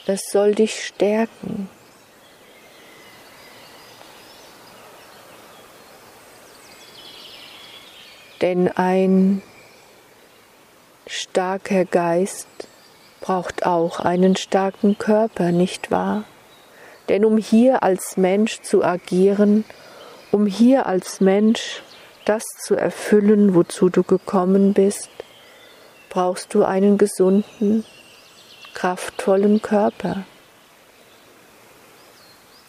Es 0.09 0.31
soll 0.31 0.55
dich 0.55 0.85
stärken. 0.85 1.69
Denn 8.39 8.69
ein 8.69 9.41
starker 11.07 11.83
Geist 11.83 12.47
braucht 13.19 13.65
auch 13.65 13.99
einen 13.99 14.37
starken 14.37 14.97
Körper, 14.97 15.51
nicht 15.51 15.91
wahr? 15.91 16.23
Denn 17.09 17.25
um 17.25 17.37
hier 17.37 17.83
als 17.83 18.15
Mensch 18.15 18.61
zu 18.61 18.85
agieren, 18.85 19.65
um 20.31 20.45
hier 20.45 20.85
als 20.85 21.19
Mensch 21.19 21.81
das 22.23 22.43
zu 22.63 22.75
erfüllen, 22.75 23.55
wozu 23.55 23.89
du 23.89 24.03
gekommen 24.03 24.73
bist, 24.73 25.09
brauchst 26.09 26.53
du 26.53 26.63
einen 26.63 26.97
gesunden 26.97 27.83
kraftvollen 29.27 29.61
Körper, 29.61 30.23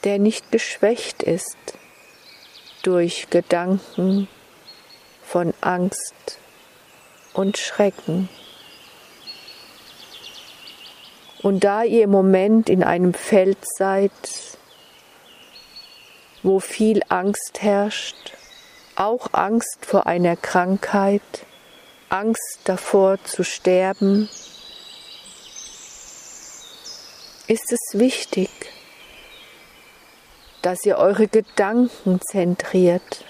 der 0.03 0.19
nicht 0.19 0.51
geschwächt 0.51 1.23
ist 1.23 1.57
durch 2.83 3.31
Gedanken 3.31 4.27
von 5.23 5.55
Angst 5.61 6.39
und 7.33 7.59
Schrecken. 7.59 8.29
Und 11.43 11.63
da 11.63 11.85
ihr 11.85 12.05
im 12.05 12.11
Moment 12.11 12.69
in 12.69 12.83
einem 12.83 13.15
Feld 13.15 13.59
seid, 13.77 14.11
wo 16.43 16.59
viel 16.59 17.03
Angst 17.09 17.59
herrscht, 17.61 18.33
auch 18.97 19.33
Angst 19.33 19.87
vor 19.87 20.09
einer 20.09 20.35
Krankheit, 20.35 21.23
Angst 22.09 22.63
davor 22.65 23.23
zu 23.23 23.45
sterben, 23.45 24.29
ist 27.49 27.73
es 27.73 27.99
wichtig, 27.99 28.51
dass 30.61 30.85
ihr 30.85 30.99
eure 30.99 31.29
Gedanken 31.29 32.21
zentriert, 32.21 33.25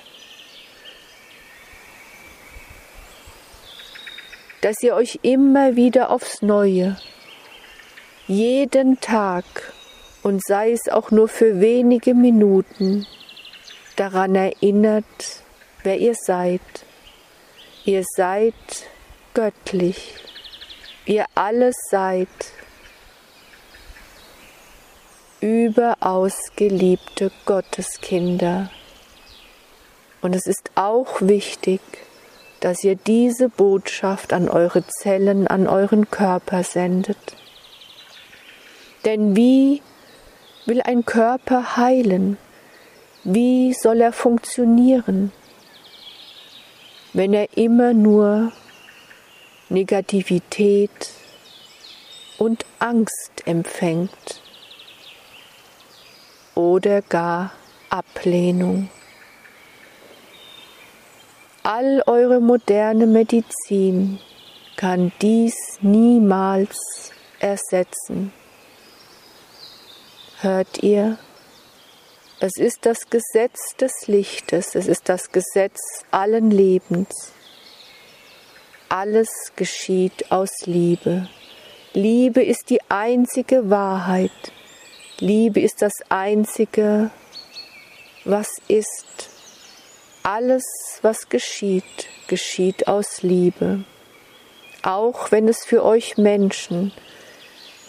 dass 4.60 4.82
ihr 4.82 4.96
euch 4.96 5.20
immer 5.22 5.76
wieder 5.76 6.10
aufs 6.10 6.42
Neue, 6.42 6.96
jeden 8.26 9.00
Tag 9.00 9.44
und 10.24 10.44
sei 10.44 10.72
es 10.72 10.88
auch 10.88 11.12
nur 11.12 11.28
für 11.28 11.60
wenige 11.60 12.12
Minuten, 12.12 13.06
daran 13.94 14.34
erinnert, 14.34 15.44
wer 15.84 15.98
ihr 15.98 16.14
seid. 16.14 16.60
Ihr 17.84 18.04
seid 18.16 18.54
göttlich, 19.32 20.14
ihr 21.06 21.24
alles 21.34 21.76
seid 21.90 22.28
überaus 25.40 26.52
geliebte 26.56 27.30
Gotteskinder. 27.46 28.70
Und 30.20 30.34
es 30.34 30.46
ist 30.46 30.70
auch 30.74 31.20
wichtig, 31.20 31.80
dass 32.60 32.82
ihr 32.82 32.96
diese 32.96 33.48
Botschaft 33.48 34.32
an 34.32 34.48
eure 34.48 34.84
Zellen, 34.86 35.46
an 35.46 35.68
euren 35.68 36.10
Körper 36.10 36.64
sendet. 36.64 37.36
Denn 39.04 39.36
wie 39.36 39.80
will 40.66 40.82
ein 40.82 41.04
Körper 41.04 41.76
heilen? 41.76 42.36
Wie 43.22 43.72
soll 43.74 44.00
er 44.00 44.12
funktionieren, 44.12 45.32
wenn 47.12 47.32
er 47.32 47.56
immer 47.56 47.92
nur 47.94 48.52
Negativität 49.68 51.10
und 52.38 52.64
Angst 52.80 53.42
empfängt? 53.44 54.42
Oder 56.58 57.02
gar 57.02 57.52
Ablehnung. 57.88 58.90
All 61.62 62.02
eure 62.06 62.40
moderne 62.40 63.06
Medizin 63.06 64.18
kann 64.76 65.12
dies 65.22 65.54
niemals 65.82 67.12
ersetzen. 67.38 68.32
Hört 70.40 70.82
ihr? 70.82 71.18
Es 72.40 72.56
ist 72.56 72.86
das 72.86 73.08
Gesetz 73.08 73.76
des 73.76 74.08
Lichtes, 74.08 74.74
es 74.74 74.88
ist 74.88 75.08
das 75.08 75.30
Gesetz 75.30 75.78
allen 76.10 76.50
Lebens. 76.50 77.32
Alles 78.88 79.30
geschieht 79.54 80.32
aus 80.32 80.50
Liebe. 80.64 81.28
Liebe 81.92 82.42
ist 82.42 82.70
die 82.70 82.80
einzige 82.88 83.70
Wahrheit, 83.70 84.52
Liebe 85.20 85.60
ist 85.60 85.82
das 85.82 85.94
Einzige, 86.10 87.10
was 88.24 88.48
ist. 88.68 89.30
Alles, 90.22 90.64
was 91.02 91.28
geschieht, 91.28 91.82
geschieht 92.28 92.86
aus 92.86 93.22
Liebe. 93.22 93.82
Auch 94.84 95.32
wenn 95.32 95.48
es 95.48 95.64
für 95.64 95.84
euch 95.84 96.18
Menschen 96.18 96.92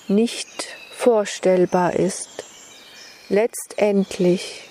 nicht 0.08 0.76
vorstellbar 0.92 1.94
ist. 1.94 2.46
Letztendlich 3.30 4.64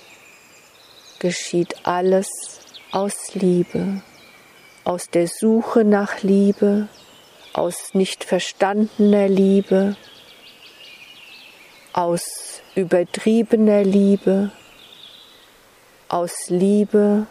geschieht 1.21 1.87
alles 1.87 2.29
aus 2.91 3.35
Liebe, 3.35 4.03
aus 4.83 5.11
der 5.11 5.29
Suche 5.29 5.85
nach 5.85 6.23
Liebe, 6.23 6.89
aus 7.53 7.95
nicht 7.95 8.25
verstandener 8.25 9.29
Liebe, 9.29 9.97
aus 11.93 12.48
übertriebener 12.79 13.83
Liebe, 13.83 14.53
aus 16.09 16.33
Liebe 16.47 17.27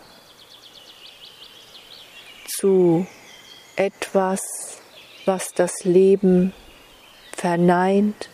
zu 2.59 3.07
etwas, 3.77 4.41
was 5.23 5.53
das 5.53 5.85
Leben 5.85 6.53
verneint 7.31 8.27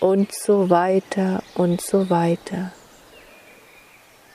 und 0.00 0.34
so 0.34 0.68
weiter 0.68 1.42
und 1.54 1.80
so 1.80 2.10
weiter. 2.10 2.72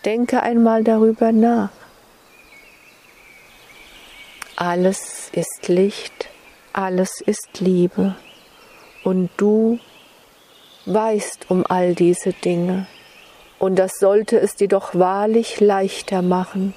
Denke 0.03 0.41
einmal 0.41 0.83
darüber 0.83 1.31
nach. 1.31 1.69
Alles 4.55 5.29
ist 5.31 5.67
Licht, 5.67 6.29
alles 6.73 7.21
ist 7.23 7.59
Liebe 7.59 8.15
und 9.03 9.29
du 9.37 9.79
weißt 10.85 11.49
um 11.49 11.65
all 11.65 11.95
diese 11.95 12.33
Dinge, 12.33 12.87
und 13.59 13.77
das 13.77 13.99
sollte 13.99 14.39
es 14.39 14.55
dir 14.55 14.67
doch 14.67 14.95
wahrlich 14.95 15.59
leichter 15.59 16.21
machen, 16.21 16.73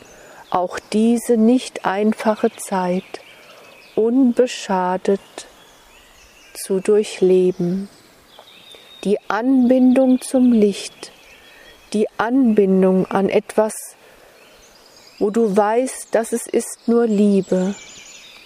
auch 0.51 0.79
diese 0.79 1.37
nicht 1.37 1.85
einfache 1.85 2.51
Zeit 2.57 3.05
unbeschadet 3.95 5.21
zu 6.55 6.81
durchleben. 6.81 7.89
Die 9.05 9.19
Anbindung 9.29 10.21
zum 10.21 10.53
Licht, 10.53 11.13
die 11.93 12.09
Anbindung 12.17 13.07
an 13.07 13.29
etwas, 13.29 13.75
wo 15.19 15.31
du 15.31 15.57
weißt, 15.57 16.15
dass 16.15 16.33
es 16.33 16.47
ist 16.47 16.87
nur 16.87 17.07
Liebe 17.07 17.75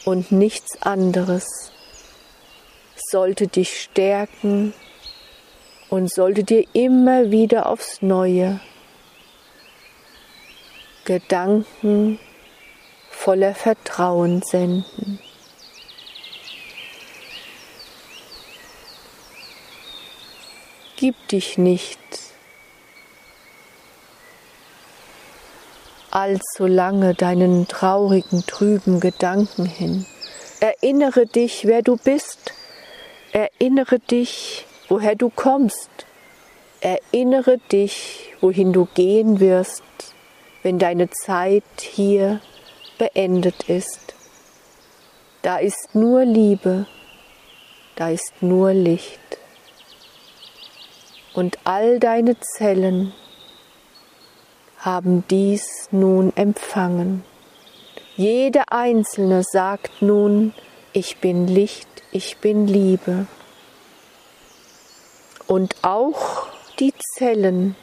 und 0.05 0.33
nichts 0.33 0.81
anderes, 0.83 1.71
sollte 2.97 3.47
dich 3.47 3.81
stärken 3.81 4.75
und 5.93 6.11
sollte 6.11 6.43
dir 6.43 6.65
immer 6.73 7.31
wieder 7.31 7.67
aufs 7.67 8.01
Neue 8.01 8.61
Gedanken 11.05 12.19
voller 13.11 13.55
Vertrauen 13.55 14.41
senden. 14.41 15.19
Gib 20.97 21.15
dich 21.29 21.59
nicht 21.59 21.99
allzu 26.11 26.65
lange 26.65 27.13
deinen 27.13 27.69
traurigen, 27.69 28.47
trüben 28.47 28.99
Gedanken 28.99 29.67
hin. 29.67 30.07
Erinnere 30.59 31.27
dich, 31.27 31.67
wer 31.67 31.83
du 31.83 31.99
bist. 31.99 32.55
Erinnere 33.33 33.99
dich, 33.99 34.65
woher 34.93 35.15
du 35.17 35.31
kommst 35.31 35.89
Erinnere 36.83 37.59
dich, 37.71 38.35
wohin 38.41 38.73
du 38.73 38.89
gehen 38.93 39.39
wirst, 39.39 39.85
wenn 40.65 40.81
deine 40.81 41.11
Zeit 41.11 41.63
hier 41.79 42.41
beendet 42.99 43.69
ist. 43.69 44.15
Da 45.43 45.59
ist 45.59 45.95
nur 45.95 46.25
Liebe, 46.25 46.87
da 47.95 48.11
ist 48.11 48.33
nur 48.41 48.73
Licht. 48.73 49.21
Und 51.35 51.57
all 51.63 52.01
deine 52.01 52.37
Zellen 52.41 53.13
haben 54.79 55.23
dies 55.31 55.87
nun 55.93 56.33
empfangen. 56.35 57.23
Jede 58.17 58.65
einzelne 58.73 59.45
sagt 59.45 60.03
nun, 60.03 60.53
ich 60.93 61.19
bin 61.19 61.47
Licht, 61.47 61.89
ich 62.11 62.39
bin 62.39 62.67
Liebe. 62.67 63.29
Und 65.53 65.77
auch 65.83 66.47
die 66.79 66.95
Zellen 67.15 67.77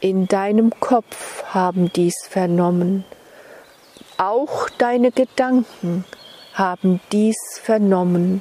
in 0.00 0.28
deinem 0.28 0.70
Kopf 0.80 1.44
haben 1.44 1.92
dies 1.92 2.14
vernommen. 2.26 3.04
Auch 4.16 4.70
deine 4.70 5.10
Gedanken 5.10 6.06
haben 6.54 7.02
dies 7.12 7.36
vernommen 7.62 8.40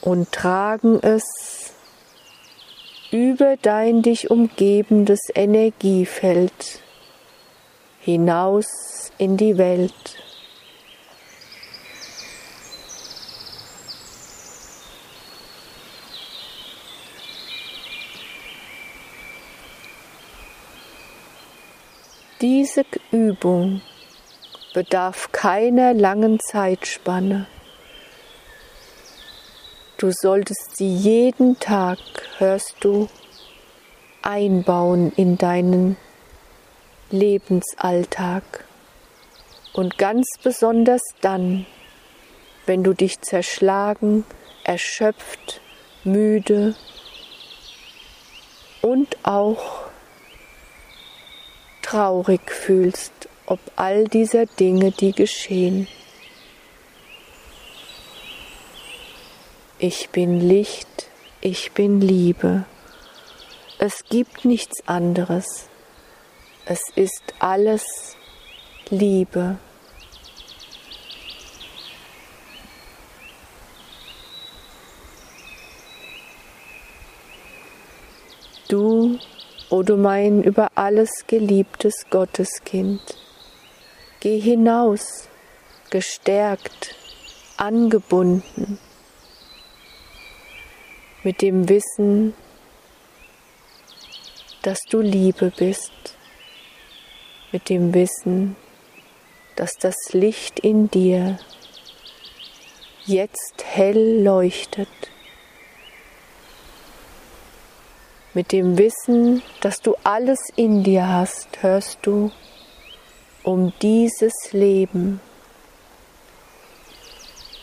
und 0.00 0.32
tragen 0.32 1.00
es 1.02 1.74
über 3.10 3.58
dein 3.60 4.00
dich 4.00 4.30
umgebendes 4.30 5.20
Energiefeld 5.34 6.80
hinaus 8.00 9.12
in 9.18 9.36
die 9.36 9.58
Welt. 9.58 10.23
Diese 22.44 22.84
Übung 23.10 23.80
bedarf 24.74 25.32
keiner 25.32 25.94
langen 25.94 26.38
Zeitspanne. 26.38 27.46
Du 29.96 30.10
solltest 30.12 30.76
sie 30.76 30.94
jeden 30.94 31.58
Tag, 31.58 31.96
hörst 32.36 32.76
du, 32.80 33.08
einbauen 34.20 35.10
in 35.16 35.38
deinen 35.38 35.96
Lebensalltag. 37.10 38.66
Und 39.72 39.96
ganz 39.96 40.26
besonders 40.42 41.00
dann, 41.22 41.64
wenn 42.66 42.84
du 42.84 42.92
dich 42.92 43.22
zerschlagen, 43.22 44.26
erschöpft, 44.64 45.62
müde 46.04 46.76
und 48.82 49.16
auch 49.22 49.83
traurig 51.84 52.50
fühlst, 52.50 53.12
ob 53.46 53.60
all 53.76 54.04
dieser 54.04 54.46
Dinge, 54.46 54.90
die 54.90 55.12
geschehen. 55.12 55.86
Ich 59.78 60.08
bin 60.08 60.40
Licht, 60.40 61.10
ich 61.42 61.72
bin 61.72 62.00
Liebe. 62.00 62.64
Es 63.78 64.04
gibt 64.08 64.46
nichts 64.46 64.88
anderes. 64.88 65.68
Es 66.64 66.80
ist 66.94 67.34
alles 67.38 68.16
Liebe. 68.88 69.58
Du, 78.68 79.18
o 79.70 79.82
du 79.82 79.96
mein 79.96 80.42
über 80.42 80.68
alles 80.74 81.10
geliebtes 81.26 82.06
Gotteskind, 82.10 83.00
geh 84.20 84.38
hinaus, 84.38 85.28
gestärkt, 85.90 86.94
angebunden, 87.56 88.78
mit 91.22 91.40
dem 91.42 91.68
Wissen, 91.68 92.34
dass 94.62 94.80
du 94.90 95.00
Liebe 95.00 95.52
bist, 95.56 96.16
mit 97.52 97.68
dem 97.68 97.94
Wissen, 97.94 98.56
dass 99.56 99.72
das 99.80 99.94
Licht 100.12 100.58
in 100.58 100.90
dir 100.90 101.38
jetzt 103.06 103.64
hell 103.64 104.22
leuchtet, 104.22 104.88
mit 108.34 108.52
dem 108.52 108.76
Wissen, 108.78 109.42
dass 109.60 109.80
du 109.80 109.94
alles 110.02 110.40
in 110.56 110.82
dir 110.82 111.08
hast, 111.08 111.62
hörst 111.62 111.98
du 112.02 112.30
um 113.44 113.72
dieses 113.80 114.32
Leben, 114.52 115.20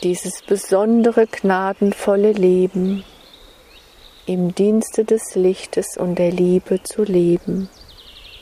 dieses 0.03 0.41
besondere, 0.41 1.27
gnadenvolle 1.27 2.31
Leben, 2.31 3.03
im 4.25 4.55
Dienste 4.55 5.03
des 5.03 5.35
Lichtes 5.35 5.97
und 5.97 6.15
der 6.15 6.31
Liebe 6.31 6.81
zu 6.83 7.03
leben. 7.03 7.69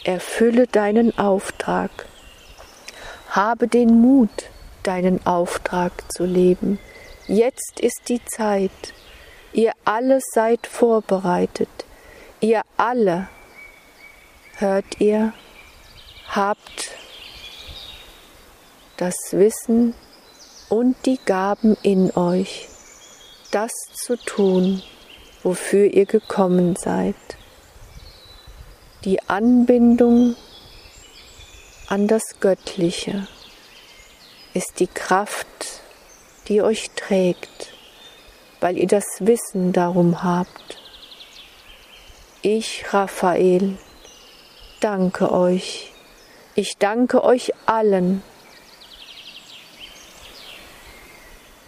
Erfülle 0.04 0.68
deinen 0.68 1.18
Auftrag. 1.18 1.90
Habe 3.30 3.68
den 3.68 4.00
Mut, 4.00 4.30
deinen 4.84 5.26
Auftrag 5.26 5.92
zu 6.12 6.26
leben. 6.26 6.80
Jetzt 7.28 7.80
ist 7.80 8.02
die 8.10 8.24
Zeit. 8.26 8.72
Ihr 9.54 9.72
alle 9.86 10.20
seid 10.34 10.68
vorbereitet. 10.68 11.70
Ihr 12.42 12.62
alle, 12.78 13.28
hört 14.56 15.02
ihr, 15.02 15.34
habt 16.30 16.92
das 18.96 19.16
Wissen 19.32 19.94
und 20.70 20.96
die 21.06 21.20
Gaben 21.26 21.76
in 21.84 22.16
euch, 22.16 22.70
das 23.52 23.74
zu 23.92 24.16
tun, 24.16 24.82
wofür 25.44 25.94
ihr 25.94 26.06
gekommen 26.06 26.78
seid. 26.78 27.18
Die 29.04 29.22
Anbindung 29.28 30.38
an 31.88 32.08
das 32.08 32.40
Göttliche 32.40 33.28
ist 34.54 34.80
die 34.80 34.88
Kraft, 34.88 35.82
die 36.48 36.62
euch 36.62 36.90
trägt, 36.92 37.74
weil 38.62 38.78
ihr 38.78 38.88
das 38.88 39.06
Wissen 39.20 39.74
darum 39.74 40.24
habt. 40.24 40.89
Ich, 42.42 42.86
Raphael, 42.94 43.78
danke 44.80 45.34
euch. 45.34 45.92
Ich 46.56 46.78
danke 46.78 47.22
euch 47.26 47.52
allen, 47.66 48.24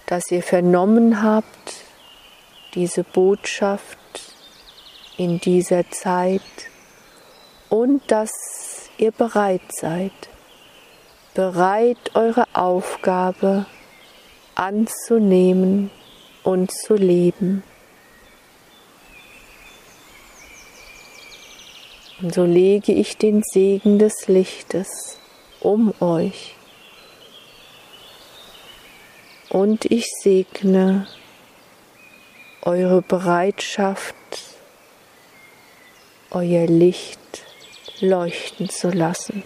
dass 0.06 0.32
ihr 0.32 0.42
vernommen 0.42 1.22
habt, 1.22 1.74
diese 2.74 3.04
Botschaft 3.04 3.98
in 5.18 5.42
dieser 5.42 5.90
Zeit 5.90 6.42
und 7.68 8.10
dass 8.10 8.32
ihr 8.98 9.12
bereit 9.12 9.74
seid, 9.74 10.14
bereit 11.34 12.16
eure 12.16 12.46
Aufgabe 12.54 13.66
anzunehmen 14.56 15.92
und 16.44 16.72
zu 16.72 16.94
leben. 16.94 17.62
Und 22.22 22.34
so 22.34 22.46
lege 22.46 22.94
ich 22.94 23.18
den 23.18 23.42
Segen 23.42 23.98
des 23.98 24.28
Lichtes 24.28 25.18
um 25.60 25.94
euch. 26.00 26.56
Und 29.50 29.86
ich 29.86 30.06
segne 30.22 31.08
eure 32.62 33.02
Bereitschaft, 33.02 34.16
euer 36.30 36.68
Licht 36.68 37.20
leuchten 38.00 38.70
zu 38.70 38.92
lassen. 38.92 39.44